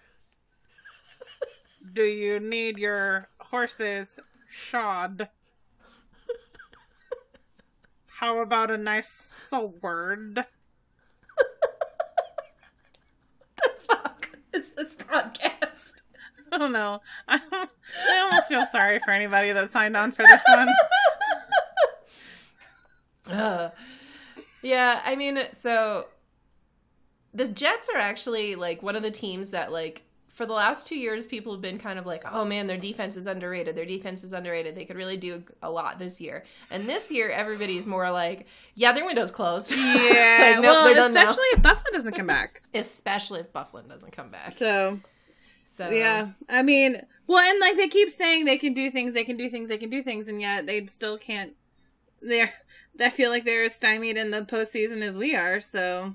[1.94, 5.30] Do you need your horses shod?
[8.06, 10.46] How about a nice sword?
[13.88, 15.94] fuck is this podcast?
[16.52, 17.02] I don't know.
[17.28, 20.70] I, I almost feel sorry for anybody that signed on for this one.
[23.30, 23.72] Uh,
[24.62, 26.06] yeah, I mean, so
[27.34, 30.04] the Jets are actually like one of the teams that like
[30.38, 33.18] for the last two years people have been kind of like, oh man, their defense
[33.18, 33.76] is underrated.
[33.76, 34.76] Their defense is underrated.
[34.76, 36.46] They could really do a lot this year.
[36.70, 38.46] And this year, everybody's more like,
[38.76, 39.72] yeah, their window's closed.
[39.72, 39.78] Yeah,
[40.52, 42.62] Like, nope, well, especially if Byfuglien doesn't come back.
[42.76, 44.54] especially if Byfuglien doesn't come back.
[44.54, 45.00] So
[45.66, 49.24] So Yeah, I mean, well, and like they keep saying they can do things, they
[49.24, 51.54] can do things, they can do things, and yet they still can't.
[52.22, 52.54] They're,
[53.00, 55.60] I feel like they're as stymied in the postseason as we are.
[55.62, 56.14] So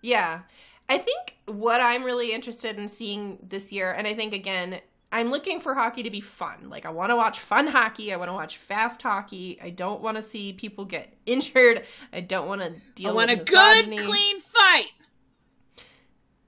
[0.00, 0.42] Yeah.
[0.88, 4.80] I think what I'm really interested in seeing this year, and I think again,
[5.12, 6.68] I'm looking for hockey to be fun.
[6.68, 8.12] Like, I want to watch fun hockey.
[8.12, 9.58] I want to watch fast hockey.
[9.62, 11.84] I don't want to see people get injured.
[12.12, 14.90] I don't want to deal I want a good, clean fight.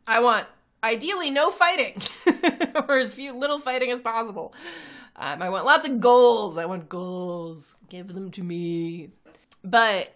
[0.07, 0.47] I want
[0.83, 2.01] ideally no fighting,
[2.89, 4.55] or as few little fighting as possible.
[5.17, 6.57] Um, I want lots of goals.
[6.57, 7.77] I want goals.
[7.89, 9.11] Give them to me.
[9.65, 10.15] But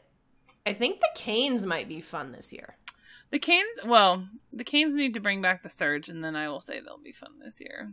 [0.64, 2.76] I think the Canes might be fun this year.
[3.32, 6.60] The Canes, well, the Canes need to bring back the Surge, and then I will
[6.60, 7.92] say they'll be fun this year.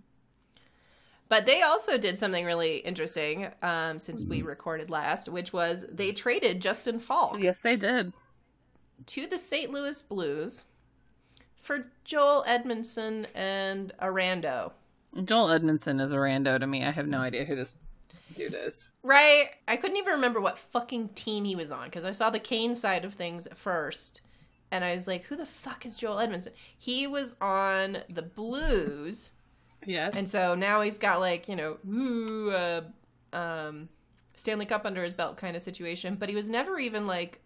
[1.30, 6.12] But they also did something really interesting um, since we recorded last, which was they
[6.12, 8.12] traded Justin Faulk Yes, they did.
[9.06, 9.72] to the St.
[9.72, 10.66] Louis Blues
[11.56, 14.74] for Joel Edmundson and Arando.
[15.24, 16.84] Joel Edmundson is a rando to me.
[16.84, 17.76] I have no idea who this
[18.36, 18.90] dude is.
[19.04, 19.52] Right?
[19.68, 22.76] I couldn't even remember what fucking team he was on because I saw the Kane
[22.76, 24.20] side of things first.
[24.72, 26.52] And I was like, who the fuck is Joel Edmundson?
[26.78, 29.32] He was on the Blues.
[29.86, 30.16] Yes.
[30.16, 32.82] And so now he's got like, you know, ooh, uh,
[33.34, 33.90] um,
[34.36, 36.16] Stanley Cup under his belt kind of situation.
[36.16, 37.42] But he was never even like,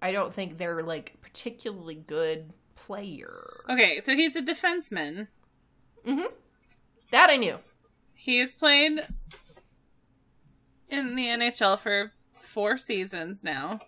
[0.00, 3.62] I don't think they're like particularly good player.
[3.68, 5.28] okay, so he's a defenseman.
[6.06, 6.32] Mm-hmm.
[7.10, 7.58] That I knew.
[8.14, 9.00] He has played
[10.88, 13.80] in the NHL for four seasons now.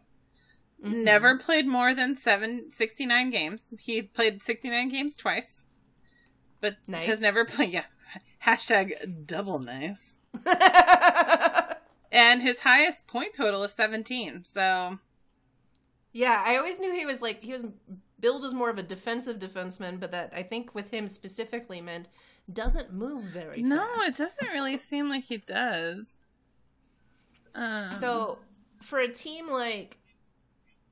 [0.85, 1.03] Mhm.
[1.05, 3.73] Never played more than seven, 69 games.
[3.81, 5.67] He played 69 games twice.
[6.61, 7.07] But Nice.
[7.07, 7.85] has never played, yeah.
[8.45, 10.21] Hashtag double nice.
[12.13, 14.45] And his highest point total is 17.
[14.45, 15.01] So,
[16.13, 17.65] yeah, I always knew he was like he was
[18.21, 22.09] billed as more of a defensive defenseman, but that I think with him specifically meant
[22.53, 24.09] doesn't move very no, fast.
[24.11, 26.21] it doesn't really seem like he does.
[27.55, 28.39] Um, So
[28.81, 29.99] for a team like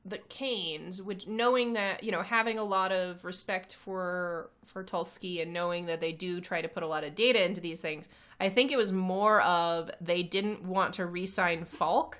[0.04, 5.42] the Canes, which knowing that, you know, having a lot of respect for for Tulsky
[5.42, 8.08] and knowing that they do try to put a lot of data into these things,
[8.40, 12.18] I think it was more of they didn't want to re-sign Faulk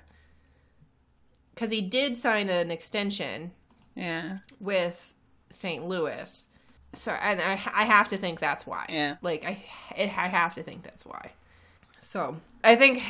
[1.53, 3.51] because he did sign an extension
[3.95, 4.39] yeah.
[4.59, 5.13] with
[5.49, 5.85] St.
[5.85, 6.47] Louis.
[6.93, 8.85] So, and I, I have to think that's why.
[8.87, 9.17] Yeah.
[9.21, 9.63] Like I,
[9.97, 11.31] I have to think that's why.
[11.99, 13.01] So I think,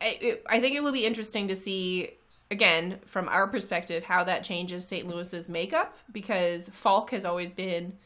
[0.00, 2.12] I, I think it will be interesting to see
[2.50, 5.06] again from our perspective how that changes St.
[5.06, 7.96] Louis's makeup because Faulk has always been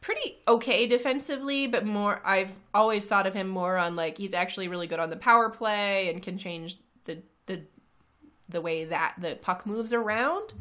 [0.00, 4.68] pretty okay defensively, but more I've always thought of him more on like he's actually
[4.68, 7.62] really good on the power play and can change the the
[8.48, 10.54] the way that the puck moves around.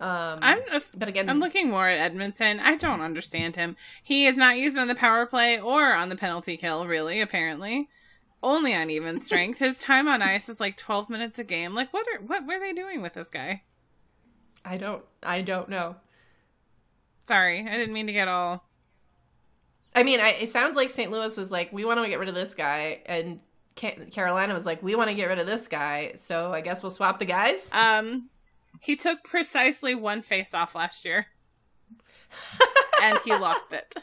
[0.00, 2.58] Um, I'm just, but again, I'm looking more at Edmundson.
[2.60, 3.76] I don't understand him.
[4.02, 7.88] He is not used on the power play or on the penalty kill, really, apparently.
[8.44, 9.58] Only on even strength.
[9.58, 11.74] His time on ice is like 12 minutes a game.
[11.74, 13.62] Like what are what were they doing with this guy?
[14.64, 15.96] I don't I don't know.
[17.26, 18.64] Sorry, I didn't mean to get all
[19.94, 21.10] I mean, I, it sounds like St.
[21.10, 23.38] Louis was like, we want to get rid of this guy, and
[23.76, 26.90] Carolina was like, we want to get rid of this guy, so I guess we'll
[26.90, 27.70] swap the guys.
[27.72, 28.28] Um,
[28.80, 31.26] he took precisely one face off last year,
[33.02, 33.94] and he lost it.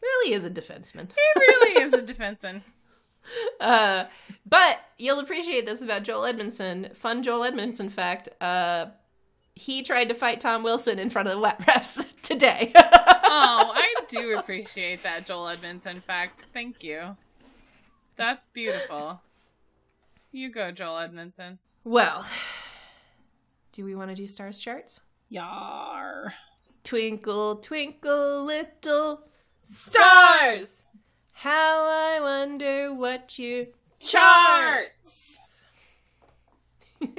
[0.00, 1.08] Really is a defenseman.
[1.10, 2.62] He really is a defenseman.
[3.60, 4.04] Uh,
[4.46, 6.94] but you'll appreciate this about Joel Edmundson.
[6.96, 8.28] Fun Joel Edmundson fact.
[8.40, 8.86] Uh,
[9.54, 12.72] he tried to fight Tom Wilson in front of the wet refs today.
[13.34, 16.42] Oh, I do appreciate that Joel Edmundson fact.
[16.52, 17.16] Thank you.
[18.16, 19.22] That's beautiful.
[20.32, 21.56] You go, Joel Edmundson.
[21.82, 22.26] well,
[23.72, 25.00] do we want to do stars charts?
[25.30, 26.34] Yar.
[26.84, 29.22] Twinkle, twinkle, little
[29.64, 30.81] Stars!
[31.42, 33.66] How I wonder what you
[33.98, 35.40] Charts!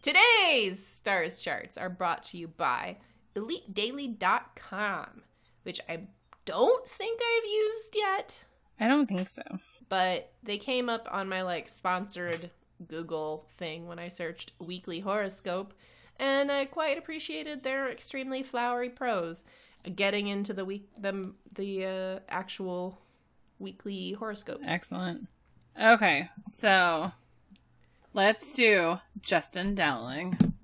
[0.00, 2.98] Today's stars charts are brought to you by
[3.34, 5.22] EliteDaily.com,
[5.64, 6.02] which I
[6.44, 8.44] don't think I've used yet,
[8.78, 9.42] I don't think so.
[9.88, 12.50] but they came up on my like sponsored
[12.86, 15.74] Google thing when I searched weekly horoscope,
[16.20, 19.42] and I quite appreciated their extremely flowery prose.
[19.94, 22.98] Getting into the week the the uh, actual
[23.58, 24.66] weekly horoscopes.
[24.68, 25.28] Excellent.
[25.80, 27.12] Okay, so
[28.14, 30.54] let's do Justin Dowling.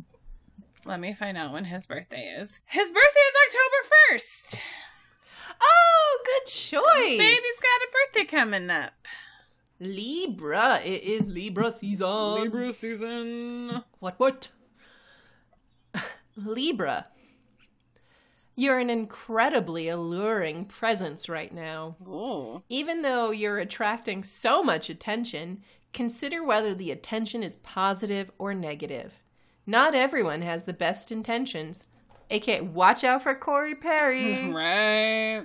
[0.84, 2.60] Let me find out when his birthday is.
[2.66, 4.60] His birthday is October 1st.
[5.62, 7.18] Oh, good choice.
[7.18, 8.92] Baby's got a birthday coming up.
[9.78, 10.80] Libra.
[10.82, 12.42] It is Libra season.
[12.42, 13.82] Libra season.
[14.00, 14.18] What?
[14.18, 14.48] What?
[16.36, 17.06] Libra.
[18.54, 21.96] You're an incredibly alluring presence right now.
[22.06, 22.62] Ooh.
[22.68, 25.62] Even though you're attracting so much attention,
[25.92, 29.14] consider whether the attention is positive or negative.
[29.66, 31.86] Not everyone has the best intentions.
[32.30, 34.36] aka, watch out for Corey Perry.
[34.52, 35.44] Right.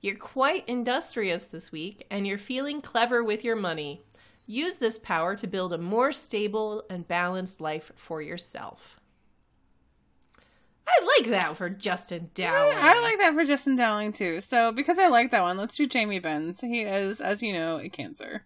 [0.00, 4.00] You're quite industrious this week, and you're feeling clever with your money.
[4.46, 8.99] Use this power to build a more stable and balanced life for yourself.
[10.90, 12.76] I like that for Justin Dowling.
[12.76, 14.40] I like that for Justin Dowling too.
[14.40, 16.54] So because I like that one, let's do Jamie Benn.
[16.60, 18.44] He is, as you know, a cancer.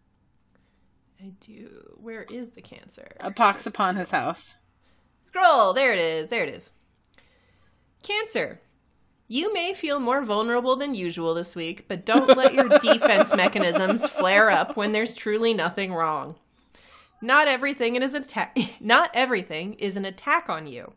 [1.21, 1.97] I do.
[1.97, 3.13] Where is the cancer?
[3.21, 4.55] A pox upon his house.
[5.23, 5.73] Scroll.
[5.73, 6.29] There it is.
[6.29, 6.71] There it is.
[8.03, 8.61] Cancer.
[9.27, 14.07] You may feel more vulnerable than usual this week, but don't let your defense mechanisms
[14.07, 16.37] flare up when there's truly nothing wrong.
[17.23, 18.59] Not everything is attack.
[18.81, 20.93] Not everything is an attack on you.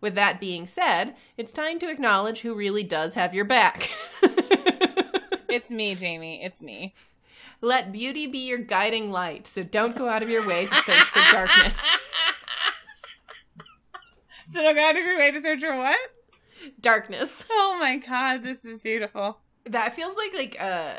[0.00, 3.90] With that being said, it's time to acknowledge who really does have your back.
[5.50, 6.42] It's me, Jamie.
[6.44, 6.94] It's me.
[7.60, 10.94] Let beauty be your guiding light, so don't go out of your way to search
[10.94, 11.90] for darkness.
[14.46, 15.96] So don't go out of your way to search for what?
[16.80, 17.44] Darkness.
[17.52, 19.38] Oh my god, this is beautiful.
[19.66, 20.94] That feels like like uh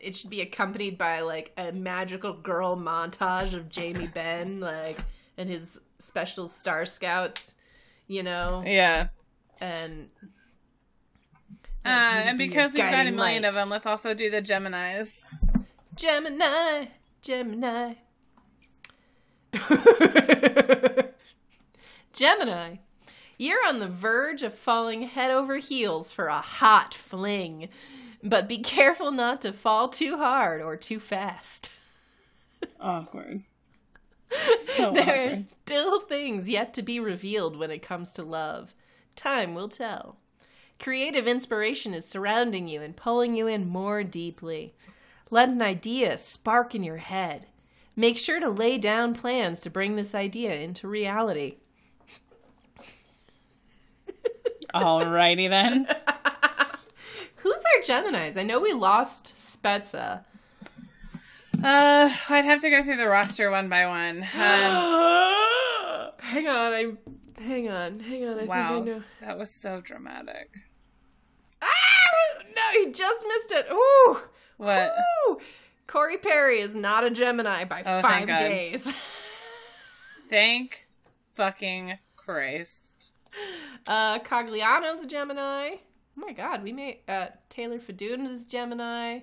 [0.00, 4.98] it should be accompanied by like a magical girl montage of Jamie Benn, like
[5.36, 7.56] and his special star scouts,
[8.10, 9.08] you know, Yeah.
[9.60, 10.10] and
[11.84, 15.24] Uh, and because we've got a guiding million of them, let's also do the Geminis.
[15.94, 16.86] Gemini,
[17.22, 17.94] Gemini.
[22.12, 22.76] Gemini,
[23.38, 27.68] you're on the verge of falling head over heels for a hot fling,
[28.22, 31.70] but be careful not to fall too hard or too fast.
[32.80, 33.44] Awkward.
[34.76, 38.74] So there are still things yet to be revealed when it comes to love.
[39.14, 40.16] Time will tell.
[40.78, 44.74] Creative inspiration is surrounding you and pulling you in more deeply.
[45.28, 47.46] Let an idea spark in your head.
[47.94, 51.56] Make sure to lay down plans to bring this idea into reality.
[54.74, 55.86] Alrighty then.
[57.36, 58.38] Who's our Geminis?
[58.38, 60.24] I know we lost Spezza.
[61.64, 64.26] Uh, I'd have to go through the roster one by one.
[64.34, 66.92] Um, Hang on, I
[67.42, 68.38] Hang on, hang on.
[68.38, 69.02] I wow, think I know.
[69.22, 70.50] that was so dramatic.
[71.62, 71.66] Ah!
[72.54, 73.66] No, he just missed it.
[73.72, 74.20] Ooh!
[74.58, 74.90] What?
[75.28, 75.38] Ooh!
[75.86, 78.92] Corey Perry is not a Gemini by Oh, five days.
[80.28, 80.86] Thank
[81.34, 83.12] fucking Christ.
[83.86, 85.76] Uh, Cogliano's a Gemini.
[85.76, 85.78] Oh
[86.16, 89.20] my god, we made uh, Taylor Fedun is Gemini.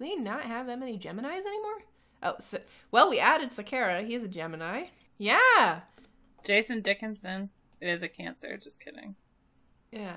[0.00, 1.82] Do we not have that many Geminis anymore?
[2.22, 2.58] Oh, so,
[2.90, 4.06] well, we added Sekera.
[4.06, 4.84] He's a Gemini.
[5.18, 5.80] Yeah,
[6.42, 7.50] Jason Dickinson
[7.82, 8.56] is a Cancer.
[8.56, 9.14] Just kidding.
[9.92, 10.16] yeah.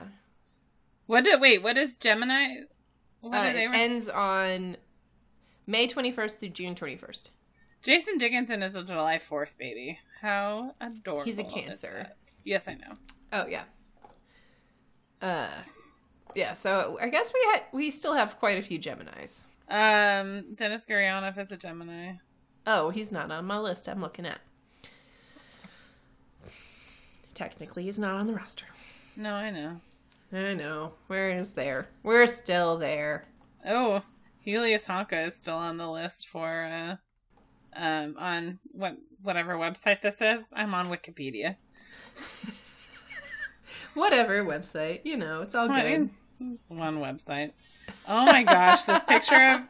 [1.05, 1.61] What did wait?
[1.61, 2.61] What is Gemini?
[3.19, 3.65] What Uh, they?
[3.65, 4.77] it ends on
[5.67, 7.31] May twenty first through June twenty first.
[7.81, 9.99] Jason Dickinson is a July Fourth baby.
[10.21, 11.25] How adorable!
[11.25, 12.07] He's a Cancer.
[12.45, 12.95] Yes, I know.
[13.33, 13.63] Oh yeah.
[15.21, 15.49] Uh,
[16.35, 16.53] yeah.
[16.53, 19.45] So I guess we had we still have quite a few Geminis.
[19.69, 22.13] Um, Denis Guryanov is a Gemini.
[22.65, 23.87] Oh, he's not on my list.
[23.87, 24.39] I'm looking at.
[27.33, 28.65] Technically, he's not on the roster.
[29.15, 29.81] No, I know.
[30.31, 30.93] I know.
[31.07, 31.89] We're just there.
[32.03, 33.23] We're still there.
[33.65, 34.03] Oh,
[34.45, 36.95] Julius Honka is still on the list for uh,
[37.75, 40.47] um, on what whatever website this is.
[40.53, 41.55] I'm on Wikipedia.
[43.93, 46.09] Whatever website, you know, it's all good.
[46.67, 47.51] One website.
[48.07, 49.61] Oh my gosh, this picture of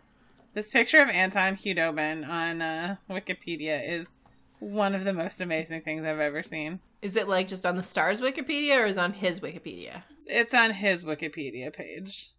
[0.53, 4.17] this picture of Anton Khudobin on uh, Wikipedia is
[4.59, 6.79] one of the most amazing things I've ever seen.
[7.01, 10.03] Is it like just on the stars Wikipedia or is it on his Wikipedia?
[10.25, 12.31] It's on his Wikipedia page.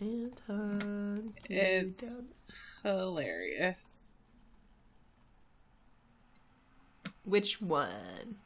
[0.00, 1.32] Anton.
[1.48, 2.20] It's
[2.82, 4.06] hilarious.
[7.24, 8.36] Which one?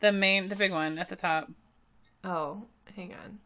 [0.00, 1.50] The main, the big one at the top.
[2.22, 2.64] Oh,
[2.94, 3.38] hang on.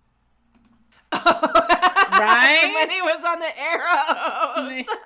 [2.12, 2.72] Right?
[2.74, 4.86] when he was on the Aeros.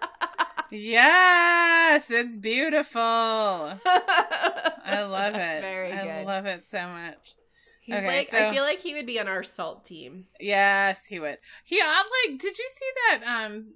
[0.71, 3.01] Yes, it's beautiful.
[3.01, 5.61] I love That's it.
[5.61, 6.27] very I good.
[6.27, 7.35] love it so much.
[7.83, 10.25] He's Okay, like, so- I feel like he would be on our salt team.
[10.41, 11.39] Yes, he would.
[11.65, 11.85] He uh,
[12.29, 12.41] like.
[12.41, 13.23] Did you see that?
[13.47, 13.75] Um,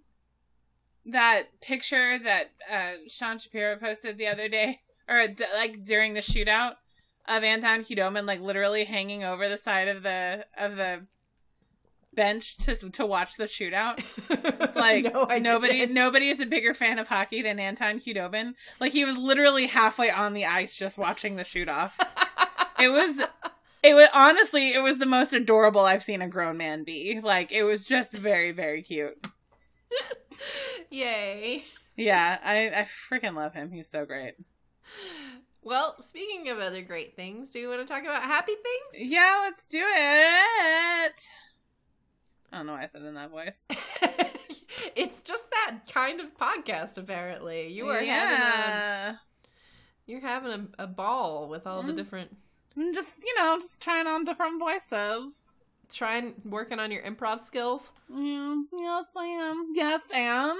[1.06, 6.20] that picture that uh, Sean Shapiro posted the other day, or d- like during the
[6.20, 6.74] shootout
[7.28, 11.06] of Anton Khudobin, like literally hanging over the side of the of the
[12.14, 14.02] bench to to watch the shootout.
[14.30, 15.94] It's like No, nobody didn't.
[15.94, 18.54] nobody is a bigger fan of hockey than Anton Khudobin.
[18.80, 21.98] Like he was literally halfway on the ice just watching the shoot off.
[22.80, 23.18] it was
[23.82, 27.20] it was honestly it was the most adorable I've seen a grown man be.
[27.22, 29.24] Like it was just very very cute.
[30.90, 31.64] Yay.
[31.96, 33.70] Yeah, I I freaking love him.
[33.70, 34.34] He's so great.
[35.62, 39.10] Well, speaking of other great things, do you want to talk about happy things?
[39.10, 41.22] Yeah, let's do it.
[42.52, 43.66] I don't know why I said it in that voice.
[44.96, 47.68] it's just that kind of podcast apparently.
[47.72, 49.20] You are having a
[50.06, 51.96] you're having a, a ball with all the Mm.
[51.96, 52.36] different
[52.76, 55.34] I'm just you know just trying on different voices.
[55.92, 57.92] trying working on your improv skills.
[58.10, 59.66] Mm, yes, I am.
[59.74, 60.58] Yes, and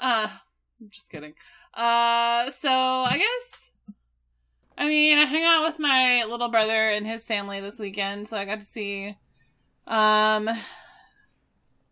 [0.00, 0.28] uh,
[0.80, 1.34] I'm just kidding.
[1.72, 3.70] Uh, so I guess
[4.76, 8.36] I mean I hung out with my little brother and his family this weekend, so
[8.36, 9.16] I got to see.
[9.86, 10.48] Um,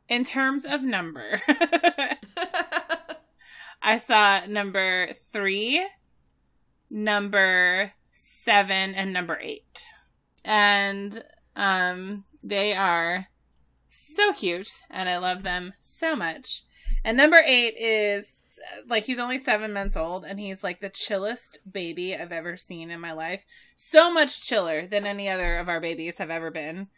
[0.09, 1.41] in terms of number,
[3.83, 5.87] I saw number three,
[6.91, 9.87] number seven, and number eight,
[10.45, 11.23] and
[11.57, 13.29] um, they are
[13.93, 16.65] so cute and I love them so much.
[17.05, 18.43] And number eight is
[18.89, 22.91] like he's only seven months old and he's like the chillest baby I've ever seen
[22.91, 23.45] in my life.
[23.77, 26.89] So much chiller than any other of our babies have ever been.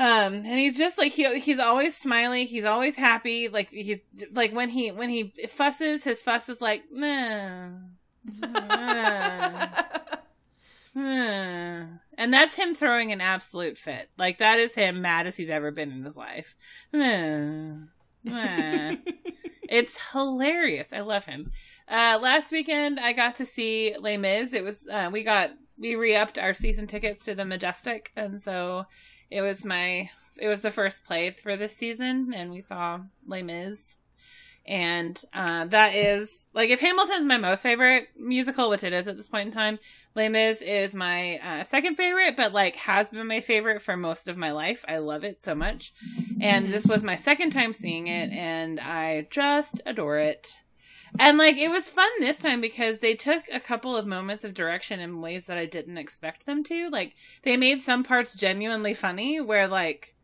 [0.00, 3.48] Um, and he's just like he he's always smiley, he's always happy.
[3.48, 3.98] Like he's
[4.32, 7.68] like when he when he fusses, his fuss is like nah.
[10.94, 11.84] nah.
[12.16, 14.08] And that's him throwing an absolute fit.
[14.16, 16.56] Like that is him mad as he's ever been in his life.
[19.70, 20.92] It's hilarious.
[20.92, 21.52] I love him.
[21.88, 24.52] Uh, last weekend I got to see Les Mis.
[24.52, 28.86] It was uh, we got we re-upped our season tickets to the Majestic, and so
[29.30, 33.42] it was my it was the first play for this season, and we saw Les
[33.42, 33.94] Mis.
[34.66, 39.16] And uh, that is like if Hamilton's my most favorite musical, which it is at
[39.16, 39.78] this point in time,
[40.14, 44.28] Les Mis is my uh, second favorite, but like has been my favorite for most
[44.28, 44.84] of my life.
[44.86, 45.92] I love it so much.
[46.40, 50.60] And this was my second time seeing it, and I just adore it.
[51.18, 54.54] And like it was fun this time because they took a couple of moments of
[54.54, 56.88] direction in ways that I didn't expect them to.
[56.88, 60.14] Like they made some parts genuinely funny where like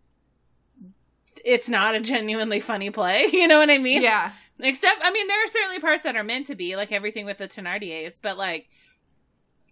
[1.45, 3.27] it's not a genuinely funny play.
[3.33, 4.03] You know what I mean?
[4.03, 4.33] yeah.
[4.59, 7.37] Except, I mean, there are certainly parts that are meant to be, like everything with
[7.37, 8.69] the Thenardiers, but like,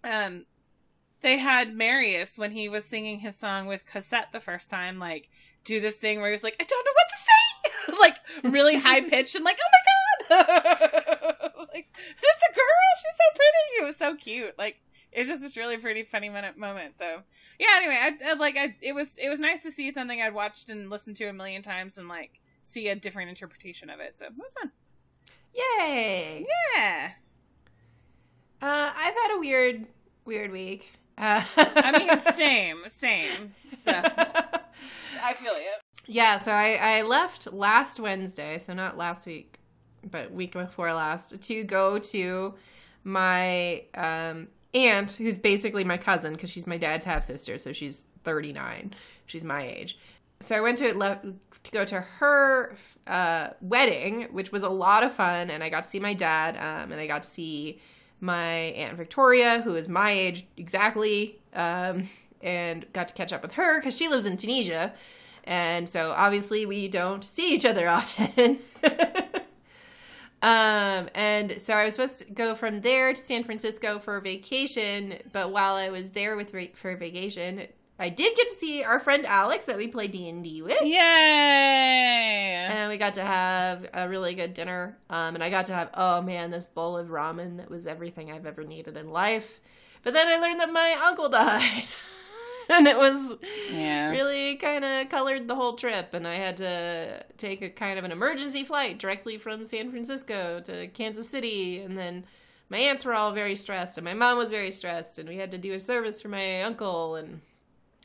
[0.03, 0.45] um,
[1.21, 5.29] they had Marius when he was singing his song with Cosette the first time, like
[5.63, 7.99] do this thing where he was like, I don't know what to say,
[8.43, 11.03] like really high pitched and like, oh my god,
[11.75, 12.65] like that's a girl,
[12.97, 13.83] she's so pretty.
[13.83, 14.77] It was so cute, like
[15.11, 16.97] it's just this really pretty funny minute moment.
[16.97, 17.21] So
[17.59, 20.33] yeah, anyway, I, I like I it was it was nice to see something I'd
[20.33, 24.17] watched and listened to a million times and like see a different interpretation of it.
[24.19, 24.71] So it was fun.
[25.53, 26.45] Yay!
[26.75, 27.11] Yeah.
[28.61, 29.85] Uh, I've had a weird,
[30.25, 30.91] weird week.
[31.17, 33.53] Uh, I mean, same, same.
[33.83, 35.81] So I feel it.
[36.07, 39.59] Yeah, so I, I left last Wednesday, so not last week,
[40.09, 42.53] but week before last, to go to
[43.03, 48.07] my um, aunt, who's basically my cousin because she's my dad's half sister, so she's
[48.23, 48.93] 39.
[49.25, 49.97] She's my age.
[50.41, 51.21] So I went to le-
[51.63, 52.75] to go to her
[53.07, 56.55] uh, wedding, which was a lot of fun, and I got to see my dad,
[56.57, 57.79] um, and I got to see
[58.19, 62.07] my aunt Victoria, who is my age exactly, um,
[62.41, 64.93] and got to catch up with her because she lives in Tunisia,
[65.45, 68.59] and so obviously we don't see each other often.
[70.41, 74.21] Um, and so I was supposed to go from there to San Francisco for a
[74.21, 77.67] vacation, but while I was there with for vacation,
[77.97, 80.81] I did get to see our friend Alex that we play D and D with.
[80.81, 80.97] Yay!
[82.67, 84.97] And we got to have a really good dinner.
[85.09, 88.31] Um, and I got to have oh man, this bowl of ramen that was everything
[88.31, 89.61] I've ever needed in life.
[90.03, 91.85] But then I learned that my uncle died.
[92.69, 93.33] and it was
[93.71, 94.09] Yeah.
[94.09, 98.05] really kind of colored the whole trip and i had to take a kind of
[98.05, 102.25] an emergency flight directly from san francisco to kansas city and then
[102.69, 105.51] my aunts were all very stressed and my mom was very stressed and we had
[105.51, 107.41] to do a service for my uncle and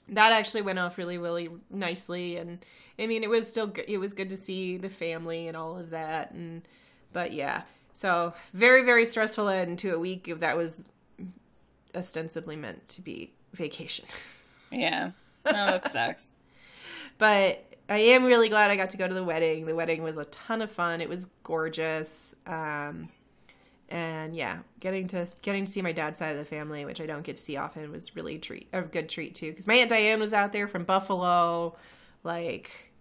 [0.08, 2.64] that actually went off really really nicely and
[2.98, 5.78] i mean it was still good it was good to see the family and all
[5.78, 6.62] of that and
[7.12, 7.62] but yeah
[7.94, 10.84] so very very stressful end to a week that was
[11.94, 14.04] ostensibly meant to be vacation
[14.70, 15.12] Yeah.
[15.44, 16.32] No, that sucks.
[17.18, 19.66] but I am really glad I got to go to the wedding.
[19.66, 21.00] The wedding was a ton of fun.
[21.00, 22.34] It was gorgeous.
[22.46, 23.08] Um,
[23.88, 27.06] and yeah, getting to getting to see my dad's side of the family, which I
[27.06, 29.50] don't get to see often, was really a treat, a good treat too.
[29.50, 31.76] Because my aunt Diane was out there from Buffalo,
[32.22, 32.92] like,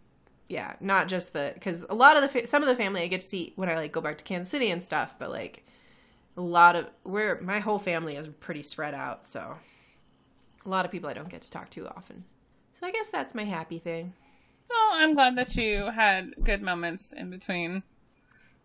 [0.47, 3.07] yeah, not just the because a lot of the fa- some of the family I
[3.07, 5.63] get to see when I like go back to Kansas City and stuff, but like
[6.35, 9.57] a lot of where my whole family is pretty spread out, so
[10.69, 12.23] a lot of people I don't get to talk to often.
[12.79, 14.13] So I guess that's my happy thing.
[14.69, 17.81] Well, I'm glad that you had good moments in between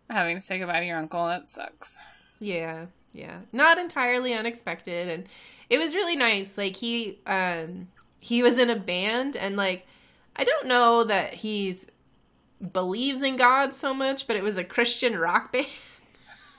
[0.07, 1.25] having to say goodbye to your uncle.
[1.25, 1.97] That sucks.
[2.39, 3.39] Yeah, yeah.
[3.51, 5.27] Not entirely unexpected and
[5.67, 6.59] it was really nice.
[6.59, 7.87] Like he um
[8.19, 9.87] he was in a band and like
[10.35, 11.87] I don't know that he's
[12.71, 15.65] believes in God so much, but it was a Christian rock band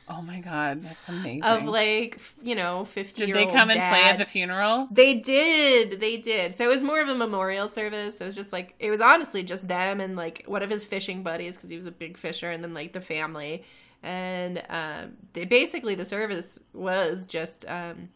[0.08, 1.42] Oh my god, that's amazing.
[1.42, 4.86] of like, you know, 50 Did they come and play at the funeral?
[4.90, 6.00] They did.
[6.00, 6.54] They did.
[6.54, 8.20] So it was more of a memorial service.
[8.20, 11.24] It was just like it was honestly just them and like one of his fishing
[11.24, 13.64] buddies because he was a big fisher, and then like the family.
[14.02, 18.10] And um, they basically the service was just um,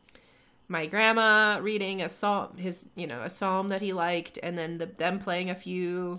[0.68, 4.78] my grandma reading a psalm, his you know a psalm that he liked, and then
[4.78, 6.18] the, them playing a few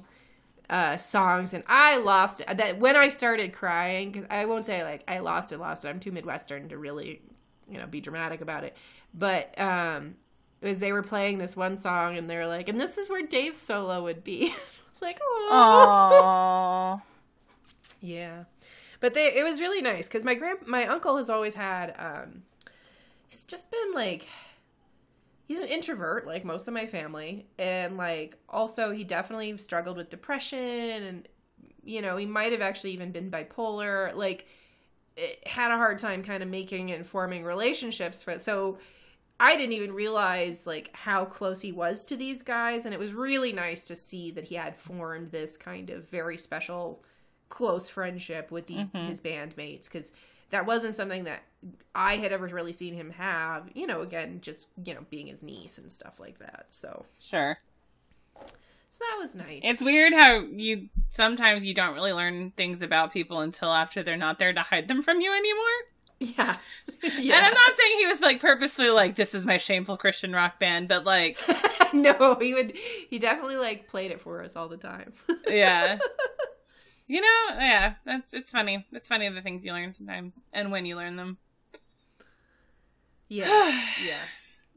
[0.72, 2.57] uh, songs, and I lost it.
[2.57, 5.89] That when I started crying, because I won't say like I lost it, lost it.
[5.89, 7.22] I'm too Midwestern to really,
[7.69, 8.76] you know, be dramatic about it.
[9.13, 10.15] But um,
[10.61, 13.09] it was they were playing this one song, and they were like, and this is
[13.09, 14.55] where Dave's solo would be.
[14.91, 17.01] it's like, oh, Oh.
[17.99, 18.45] yeah.
[19.01, 21.93] But they, it was really nice because my grand, my uncle has always had.
[21.97, 22.43] Um,
[23.28, 24.28] he's just been like
[25.52, 27.45] he's an introvert like most of my family.
[27.60, 30.58] And like also he definitely struggled with depression
[31.04, 31.28] and
[31.84, 34.16] you know he might have actually even been bipolar.
[34.16, 34.47] Like
[35.45, 38.78] had a hard time kind of making and forming relationships but so
[39.41, 42.86] i didn't even realize like how close he was to these guys.
[42.86, 46.38] And it was really nice to see that he had formed this kind of very
[46.38, 47.04] special
[47.49, 49.08] close friendship with these Mhm.
[49.10, 49.86] his bandmates.
[49.91, 50.12] Because
[50.52, 51.41] that wasn't something that
[51.95, 55.43] I had ever really seen him have, you know, again, just, you know, being his
[55.43, 56.68] niece and stuff like that.
[56.70, 57.58] So, Sure.
[58.38, 59.62] so that was nice.
[59.64, 64.18] It's weird how you sometimes you don't really learn things about people until after they're
[64.18, 65.78] not there to hide them from you anymore.
[66.20, 66.58] yeah.
[67.04, 70.60] And I'm not saying he was like purposely like this is my shameful Christian rock
[70.60, 71.39] band, but like
[71.93, 72.74] no, he would,
[73.10, 75.14] he definitely like played it for us all the time.
[75.47, 75.97] yeah.
[77.12, 78.86] You know, yeah, that's it's funny.
[78.93, 81.39] It's funny the things you learn sometimes and when you learn them.
[83.28, 83.47] yeah.
[84.05, 84.16] Yeah.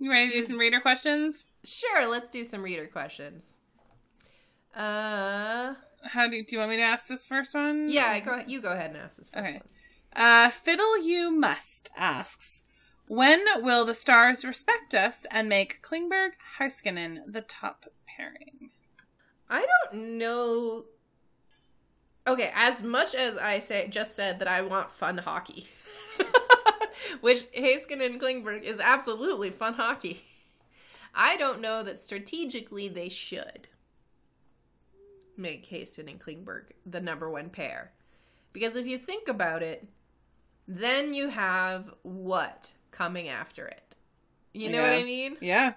[0.01, 1.47] You ready to do some reader questions?
[1.65, 3.53] Sure, let's do some reader questions.
[4.75, 7.89] Uh, How do you, do you want me to ask this first one?
[7.89, 9.53] yeah, go, you go ahead and ask this first Okay.
[9.55, 9.69] one.
[10.27, 12.63] Uh, Fiddle You Must asks,
[13.07, 18.71] When will the stars respect us and make Klingberg Heiskanen the top pairing?
[19.49, 20.87] I don't know.
[22.27, 25.69] Okay, as much as I say just said that I want fun hockey,
[27.21, 30.25] which Heiskanen and Klingberg is absolutely fun hockey.
[31.15, 33.69] I don't know that strategically they should
[35.37, 37.93] make Heiskanen and Klingberg the number one pair.
[38.53, 39.87] Because if you think about it,
[40.67, 43.97] then you have what coming after it?
[44.53, 45.37] You know what I mean?
[45.41, 45.75] Yeah.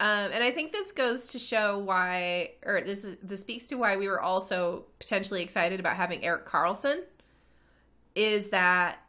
[0.00, 3.76] Um, and I think this goes to show why, or this is this speaks to
[3.76, 7.02] why we were also potentially excited about having Erik Karlsson.
[8.14, 9.00] Is that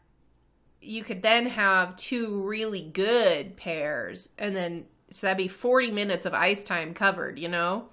[0.81, 6.25] you could then have two really good pairs, and then so that'd be forty minutes
[6.25, 7.89] of ice time covered, you know,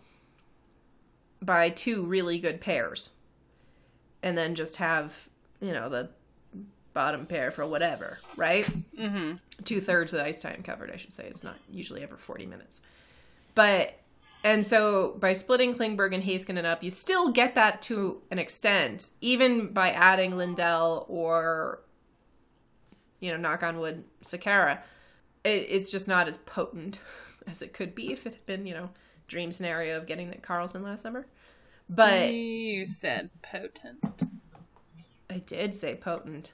[1.43, 3.11] by two really good pairs,
[4.23, 5.29] and then just have
[5.61, 6.09] you know the
[6.97, 8.65] bottom pair for whatever, right?
[8.99, 9.37] Mm-hmm.
[9.65, 11.27] two thirds of the ice time covered, I should say.
[11.27, 12.81] It's not usually ever 40 minutes.
[13.55, 14.01] But,
[14.43, 19.11] and so by splitting Klingberg and Heiskanen up, you still get that to an extent,
[19.21, 21.83] even by adding Lindell or,
[23.21, 24.79] you know, knock on wood, Sekera.
[25.45, 26.99] It, it's just not as potent
[27.47, 28.89] as it could be if it had been, you know,
[29.29, 31.27] dream scenario of getting that Karlsson last summer.
[31.91, 34.23] But you said potent.
[35.29, 36.53] I did say potent.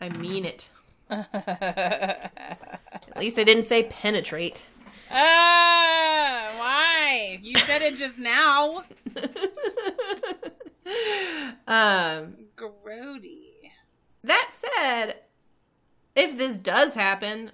[0.00, 0.70] I mean it.
[1.10, 2.30] At
[3.16, 4.64] least I didn't say penetrate.
[5.10, 7.38] Ah, why?
[7.42, 8.84] You said it just now.
[11.66, 13.70] um, Grody.
[14.22, 15.16] that said,
[16.14, 17.50] if this does happen,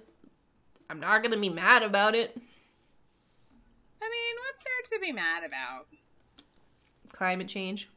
[0.89, 2.37] I'm not gonna be mad about it.
[4.01, 5.87] I mean, what's there to be mad about?
[7.11, 7.89] Climate change.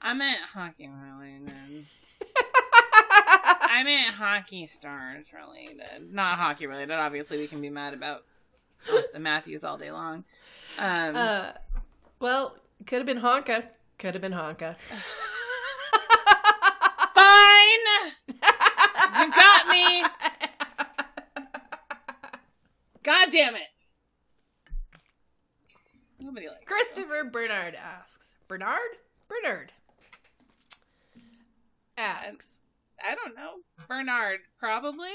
[0.00, 1.86] I meant hockey related.
[3.76, 6.92] I meant hockey stars related, not hockey related.
[6.92, 8.22] Obviously, we can be mad about
[8.88, 10.24] Auston Matthews all day long.
[10.78, 11.52] Um, uh,
[12.18, 12.56] well,
[12.86, 13.64] could have been Honka.
[13.98, 14.76] Could have been Honka.
[17.14, 17.84] fine,
[18.28, 20.04] you got me.
[23.02, 23.68] God damn it!
[26.18, 26.64] Nobody likes.
[26.64, 28.32] Christopher Bernard asks.
[28.48, 28.96] Bernard?
[29.28, 29.72] Bernard
[31.98, 32.56] asks.
[33.02, 33.54] I don't know.
[33.88, 35.10] Bernard, probably.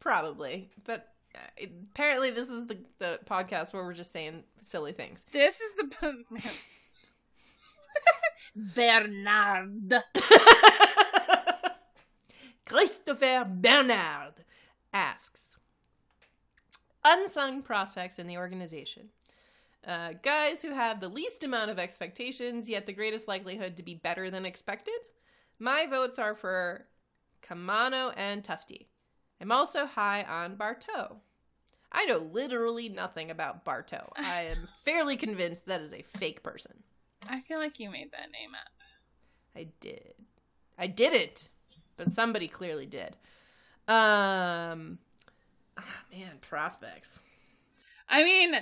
[0.00, 5.24] Probably, but uh, apparently this is the the podcast where we're just saying silly things.
[5.32, 5.84] This is the
[8.74, 10.04] Bernard.
[12.66, 14.44] Christopher Bernard
[14.92, 15.40] asks
[17.04, 19.10] Unsung prospects in the organization.
[19.86, 23.94] Uh, guys who have the least amount of expectations, yet the greatest likelihood to be
[23.94, 24.98] better than expected.
[25.60, 26.86] My votes are for
[27.48, 28.86] Caamano and Tufte.
[29.40, 31.18] I'm also high on Barteau.
[31.92, 34.10] I know literally nothing about Barteau.
[34.16, 36.82] I am fairly convinced that is a fake person.
[37.28, 38.72] I feel like you made that name up.
[39.54, 40.14] I did.
[40.78, 41.48] I didn't,
[41.96, 43.16] but somebody clearly did.
[43.88, 44.98] Um,
[45.78, 47.20] ah, man, prospects.
[48.08, 48.54] I mean,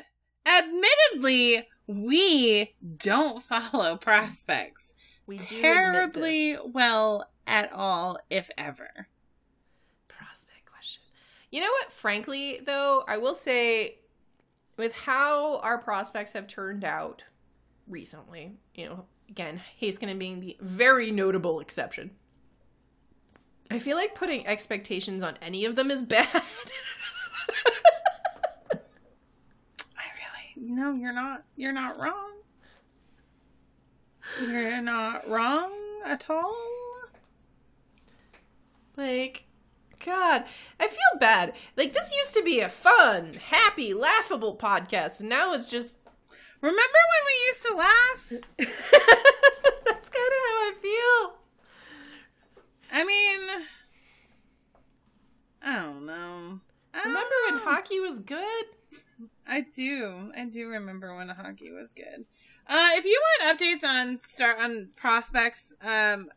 [0.46, 4.94] admittedly, we don't follow prospects
[5.26, 9.08] We do terribly well at all, if ever.
[10.08, 11.02] prospect question.
[11.50, 11.92] You know what?
[11.92, 13.98] Frankly, though, I will say,
[14.76, 17.22] with how our prospects have turned out
[17.86, 22.10] recently, you know, again, Heiskanen being the very notable exception.
[23.70, 26.28] I feel like putting expectations on any of them is bad.
[26.32, 26.42] I
[29.96, 31.44] really, no, you're not.
[31.56, 32.32] You're not wrong.
[34.40, 35.72] You're not wrong
[36.04, 36.73] at all.
[38.96, 39.44] Like,
[40.04, 40.44] God,
[40.78, 41.54] I feel bad.
[41.76, 45.98] Like, this used to be a fun, happy, laughable podcast, and now it's just.
[46.60, 48.32] Remember when we used to laugh?
[49.84, 51.34] That's kind of how I feel.
[52.90, 53.66] I mean,
[55.62, 56.60] I don't know.
[56.94, 58.64] I don't Remember when hockey was good?
[59.46, 60.32] I do.
[60.36, 62.24] I do remember when hockey was good.
[62.66, 66.30] Uh, if you want updates on start on prospects, um,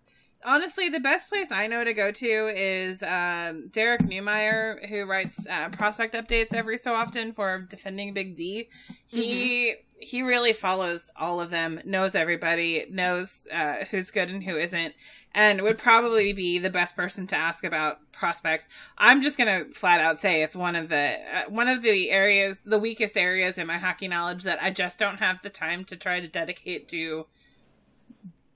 [0.44, 5.46] honestly, the best place I know to go to is um, Derek Neumeier, who writes
[5.48, 8.70] uh, prospect updates every so often for Defending Big D.
[9.06, 14.56] He he really follows all of them, knows everybody, knows uh, who's good and who
[14.56, 14.94] isn't,
[15.34, 18.68] and would probably be the best person to ask about prospects.
[18.98, 22.60] I'm just gonna flat out say it's one of the uh, one of the areas,
[22.66, 25.96] the weakest areas in my hockey knowledge that I just don't have the time to
[25.96, 27.26] try to dedicate to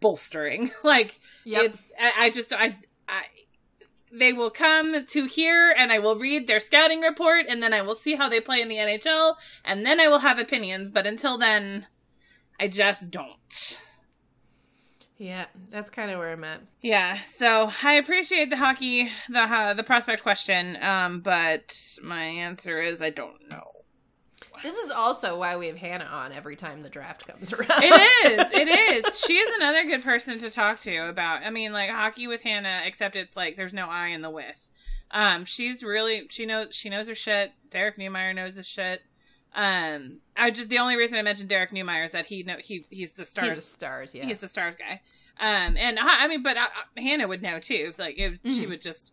[0.02, 0.72] bolstering.
[0.84, 1.64] like Yep.
[1.64, 2.78] it's, I, I just I
[3.08, 3.24] I
[4.12, 7.82] they will come to here and I will read their scouting report and then I
[7.82, 10.92] will see how they play in the NHL and then I will have opinions.
[10.92, 11.88] But until then,
[12.60, 13.80] I just don't.
[15.18, 16.62] Yeah, that's kind of where I'm at.
[16.82, 22.82] Yeah, so I appreciate the hockey, the uh, the prospect question, um, but my answer
[22.82, 23.81] is I don't know.
[24.64, 27.84] This is also why we have Hannah on every time the draft comes around.
[27.84, 28.48] It is.
[28.54, 29.20] It is.
[29.20, 31.44] She is another good person to talk to about.
[31.44, 34.68] I mean, like hockey with Hannah, except it's like there's no I in the with.
[35.12, 37.52] Um, she's really she knows she knows her shit.
[37.70, 39.02] Derek Neumeier knows his shit.
[39.54, 42.86] Um, I just the only reason I mentioned Derek Neumeier is that he know he
[42.90, 43.48] he's the stars.
[43.48, 44.26] He's the stars, yeah.
[44.26, 45.02] He's the stars guy.
[45.40, 47.94] Um, and I mean, but uh, Hannah would know too.
[47.98, 48.70] Like if she Mhm.
[48.70, 49.12] would just,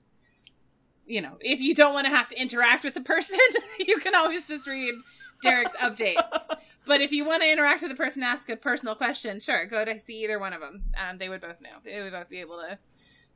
[1.07, 3.38] you know, if you don't want to have to interact with the person,
[3.80, 4.94] you can always just read
[5.43, 6.49] Derek's updates.
[6.86, 9.84] But if you want to interact with the person, ask a personal question, sure, go
[9.84, 10.84] to see either one of them.
[10.97, 11.78] Um, they would both know.
[11.84, 12.78] They would both be able to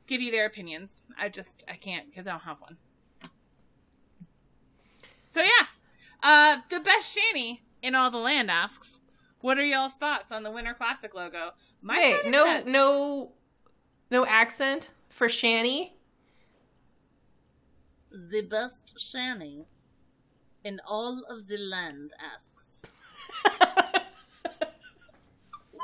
[0.07, 1.01] give you their opinions.
[1.19, 2.77] I just I can't because I don't have one.
[5.27, 5.67] So yeah,
[6.21, 8.99] uh, the best shanty in all the land asks,
[9.41, 11.51] "What are y'all's thoughts on the Winter Classic logo?"
[11.81, 13.33] My Wait, no, that- no,
[14.09, 15.95] no accent for Shanny.
[18.11, 19.65] The best shanny
[20.63, 22.67] in all of the land asks,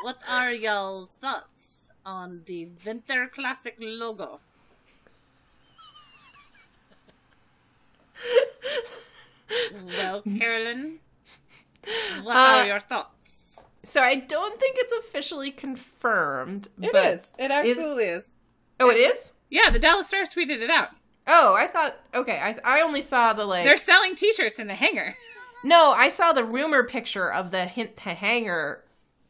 [0.02, 4.40] What are y'all's thoughts on the Winter Classic logo?
[9.98, 11.00] Well, Carolyn,
[12.24, 13.66] what Uh, are your thoughts?
[13.84, 16.68] so I don't think it's officially confirmed.
[16.82, 17.06] It but...
[17.06, 17.34] is.
[17.38, 18.36] It absolutely is.
[18.80, 19.32] Oh, it is.
[19.50, 20.90] Yeah, the Dallas Stars tweeted it out.
[21.30, 21.98] Oh, I thought.
[22.14, 23.64] Okay, I I only saw the like.
[23.64, 25.16] They're selling T-shirts in the hangar.
[25.62, 28.82] No, I saw the rumor picture of the hint the hanger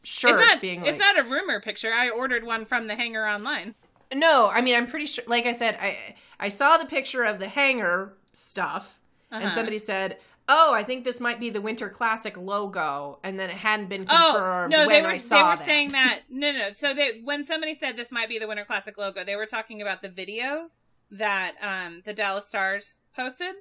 [0.04, 0.60] shirt it's not.
[0.60, 0.90] being like.
[0.90, 1.92] it's not a rumor picture.
[1.92, 3.74] I ordered one from the hangar online.
[4.14, 5.24] No, I mean I'm pretty sure.
[5.26, 9.00] Like I said, I I saw the picture of the hanger stuff,
[9.32, 9.54] and Uh-huh.
[9.56, 13.56] somebody said, "Oh, I think this might be the Winter Classic logo," and then it
[13.56, 14.26] hadn't been confirmed.
[14.28, 15.66] Oh confirmed no, when they were I saw they were that.
[15.66, 16.68] saying that no no.
[16.76, 19.82] So they when somebody said this might be the Winter Classic logo, they were talking
[19.82, 20.70] about the video
[21.10, 23.54] that um the Dallas Stars posted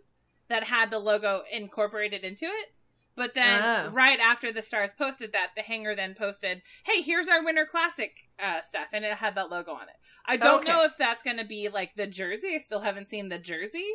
[0.50, 2.68] that had the logo incorporated into it.
[3.16, 3.90] But then Oh.
[3.92, 8.12] right after the Stars posted that, the hanger then posted, "Hey, here's our Winter Classic
[8.40, 9.96] uh, stuff," and it had that logo on it.
[10.26, 10.70] I don't Okay.
[10.70, 12.56] know if that's going to be like the jersey.
[12.56, 13.88] I still haven't seen the jersey.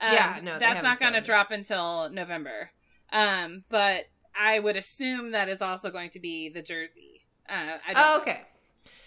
[0.00, 2.70] Um, Yeah, no, that's haven't going to drop until November.
[3.12, 4.04] Um, but
[4.34, 7.26] I would assume that is also going to be the jersey.
[7.48, 8.22] Uh, I don't Oh, know.
[8.22, 8.40] okay.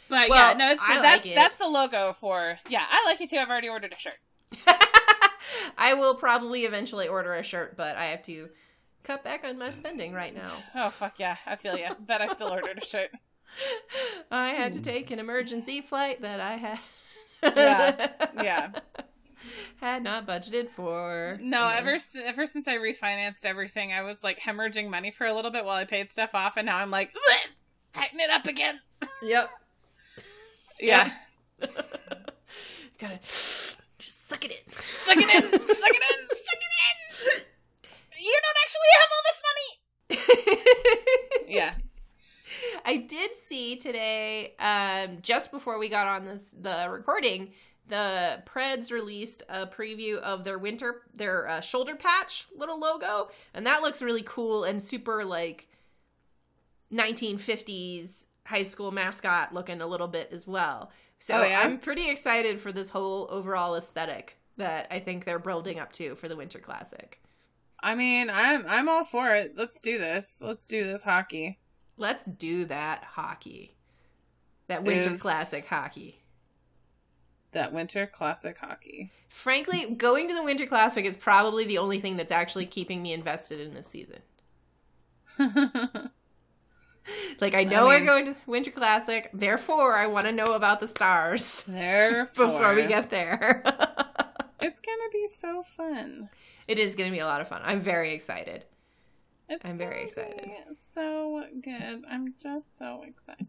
[0.10, 1.36] But Well, yeah, no, it's, I like that's it.
[1.36, 2.58] that's the logo for.
[2.70, 3.38] Yeah, I like it too.
[3.38, 4.18] I've already ordered a shirt.
[5.78, 8.50] I will probably eventually order a shirt, but I have to
[9.04, 10.54] cut back on my spending right now.
[10.76, 11.88] Oh fuck yeah, I feel you.
[12.06, 13.12] but I still ordered a shirt.
[14.32, 16.80] I had to take an emergency flight that I had.
[17.56, 18.10] Yeah,
[18.42, 18.70] yeah.
[19.80, 21.38] had not budgeted for.
[21.40, 25.52] No, ever ever since I refinanced everything, I was like hemorrhaging money for a little
[25.52, 27.50] bit while I paid stuff off, and now I'm like, "Ugh,
[27.94, 28.80] tighten it up again.
[29.22, 29.52] Yep.
[30.80, 31.12] Yeah,
[33.00, 34.74] Gotta just suck it in.
[34.74, 37.44] suck it in, suck it in, suck it in.
[38.24, 40.62] You don't actually have all this money.
[41.48, 41.76] Yeah,
[42.84, 47.54] I did see today, um, just before we got on this the recording,
[47.88, 53.66] the Preds released a preview of their winter their uh, shoulder patch little logo, and
[53.68, 55.68] that looks really cool and super like
[56.94, 60.92] 1950s high school mascot looking a little bit as well.
[61.20, 61.62] So Oh, yeah?
[61.62, 66.16] I'm pretty excited for this whole overall aesthetic that I think they're building up to
[66.16, 67.20] for the Winter Classic.
[67.82, 69.54] I mean, I'm I'm all for it.
[69.58, 70.40] Let's do this.
[70.42, 71.60] Let's do this hockey.
[71.98, 73.76] Let's do that hockey.
[74.68, 76.22] That Winter Is- Classic hockey.
[77.52, 79.14] That winter classic hockey.
[79.30, 83.14] Frankly, going to the Winter Classic is probably the only thing that's actually keeping me
[83.14, 84.20] invested in this season.
[87.42, 90.80] Like, I know I we're going to Winter Classic, therefore, I want to know about
[90.80, 93.62] the stars Therefore, before we get there.
[94.62, 96.30] it's gonna be so fun.
[96.68, 97.62] it is going to be a lot of fun.
[97.64, 98.66] I'm very excited.
[99.50, 100.44] It's I'm very excited.
[100.46, 100.52] be
[100.94, 102.04] So good.
[102.10, 103.48] I'm just so excited.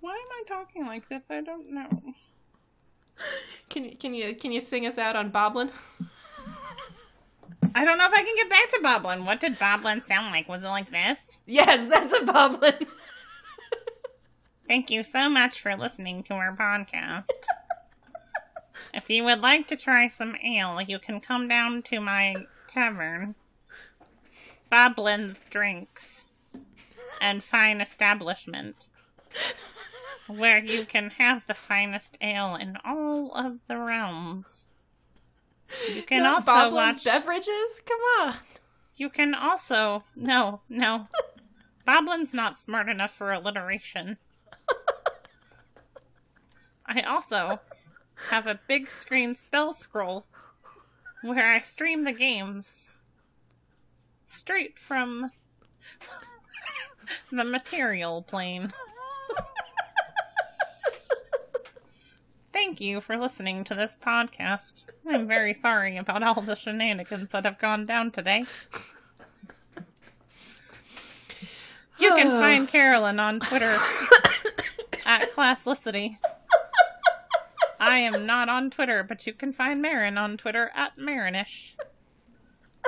[0.00, 1.22] Why am I talking like this?
[1.28, 2.14] I don't know.
[3.68, 5.70] Can you can you can you sing us out on Boblin?
[7.74, 9.24] I don't know if I can get back to Boblin.
[9.24, 10.48] What did Boblin sound like?
[10.48, 11.40] Was it like this?
[11.46, 12.86] Yes, that's a Boblin.
[14.68, 17.26] Thank you so much for listening to our podcast.
[18.94, 22.36] if you would like to try some ale, you can come down to my
[22.72, 23.34] tavern,
[24.70, 26.24] Boblin's Drinks,
[27.20, 28.88] and Fine Establishment,
[30.26, 34.66] where you can have the finest ale in all of the realms.
[35.88, 37.04] You can Not also Boblin's watch.
[37.04, 37.82] beverages?
[37.86, 38.34] Come on.
[38.96, 41.08] You can also no, no.
[41.86, 44.18] Boblin's not smart enough for alliteration.
[46.86, 47.60] I also
[48.30, 50.26] have a big screen spell scroll
[51.22, 52.96] where I stream the games
[54.26, 55.30] straight from
[57.32, 58.72] the material plane.
[62.62, 64.84] Thank you for listening to this podcast.
[65.08, 68.44] I'm very sorry about all the shenanigans that have gone down today.
[71.98, 73.78] You can find Carolyn on Twitter
[75.06, 76.18] at Classlicity.
[77.80, 81.74] I am not on Twitter, but you can find Marin on Twitter at Marinish.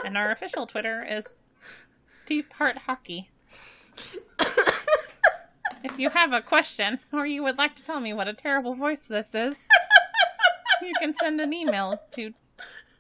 [0.04, 1.32] And our official Twitter is
[2.26, 3.30] Deep Heart Hockey.
[5.84, 8.74] If you have a question or you would like to tell me what a terrible
[8.74, 9.56] voice this is,
[10.82, 12.34] you can send an email to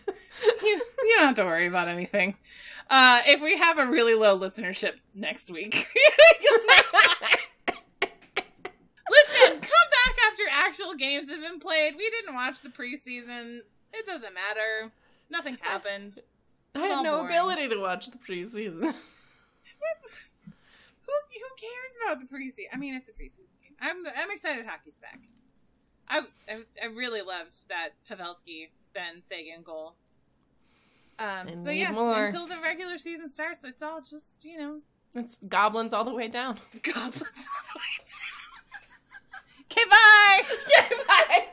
[0.62, 2.36] You, you don't have to worry about anything.
[2.90, 5.74] Uh, if we have a really low listenership next week,
[9.10, 9.52] listen.
[9.52, 11.94] Come back after actual games have been played.
[11.96, 13.60] We didn't watch the preseason.
[13.92, 14.92] It doesn't matter.
[15.30, 16.18] Nothing happened.
[16.74, 17.26] I had no boring.
[17.26, 18.94] ability to watch the preseason.
[21.06, 22.68] Who, who cares about the preseason?
[22.72, 23.76] I mean, it's a preseason game.
[23.80, 25.20] I'm I'm excited hockey's back.
[26.08, 29.96] I I, I really loved that Pavelski Benn Seguin goal.
[31.18, 32.26] Um, but yeah, more.
[32.26, 34.80] until the regular season starts, it's all just you know,
[35.14, 36.58] it's goblins all the way down.
[36.82, 38.34] Goblins all the way down.
[39.70, 40.42] okay, bye.
[40.78, 41.44] okay, bye.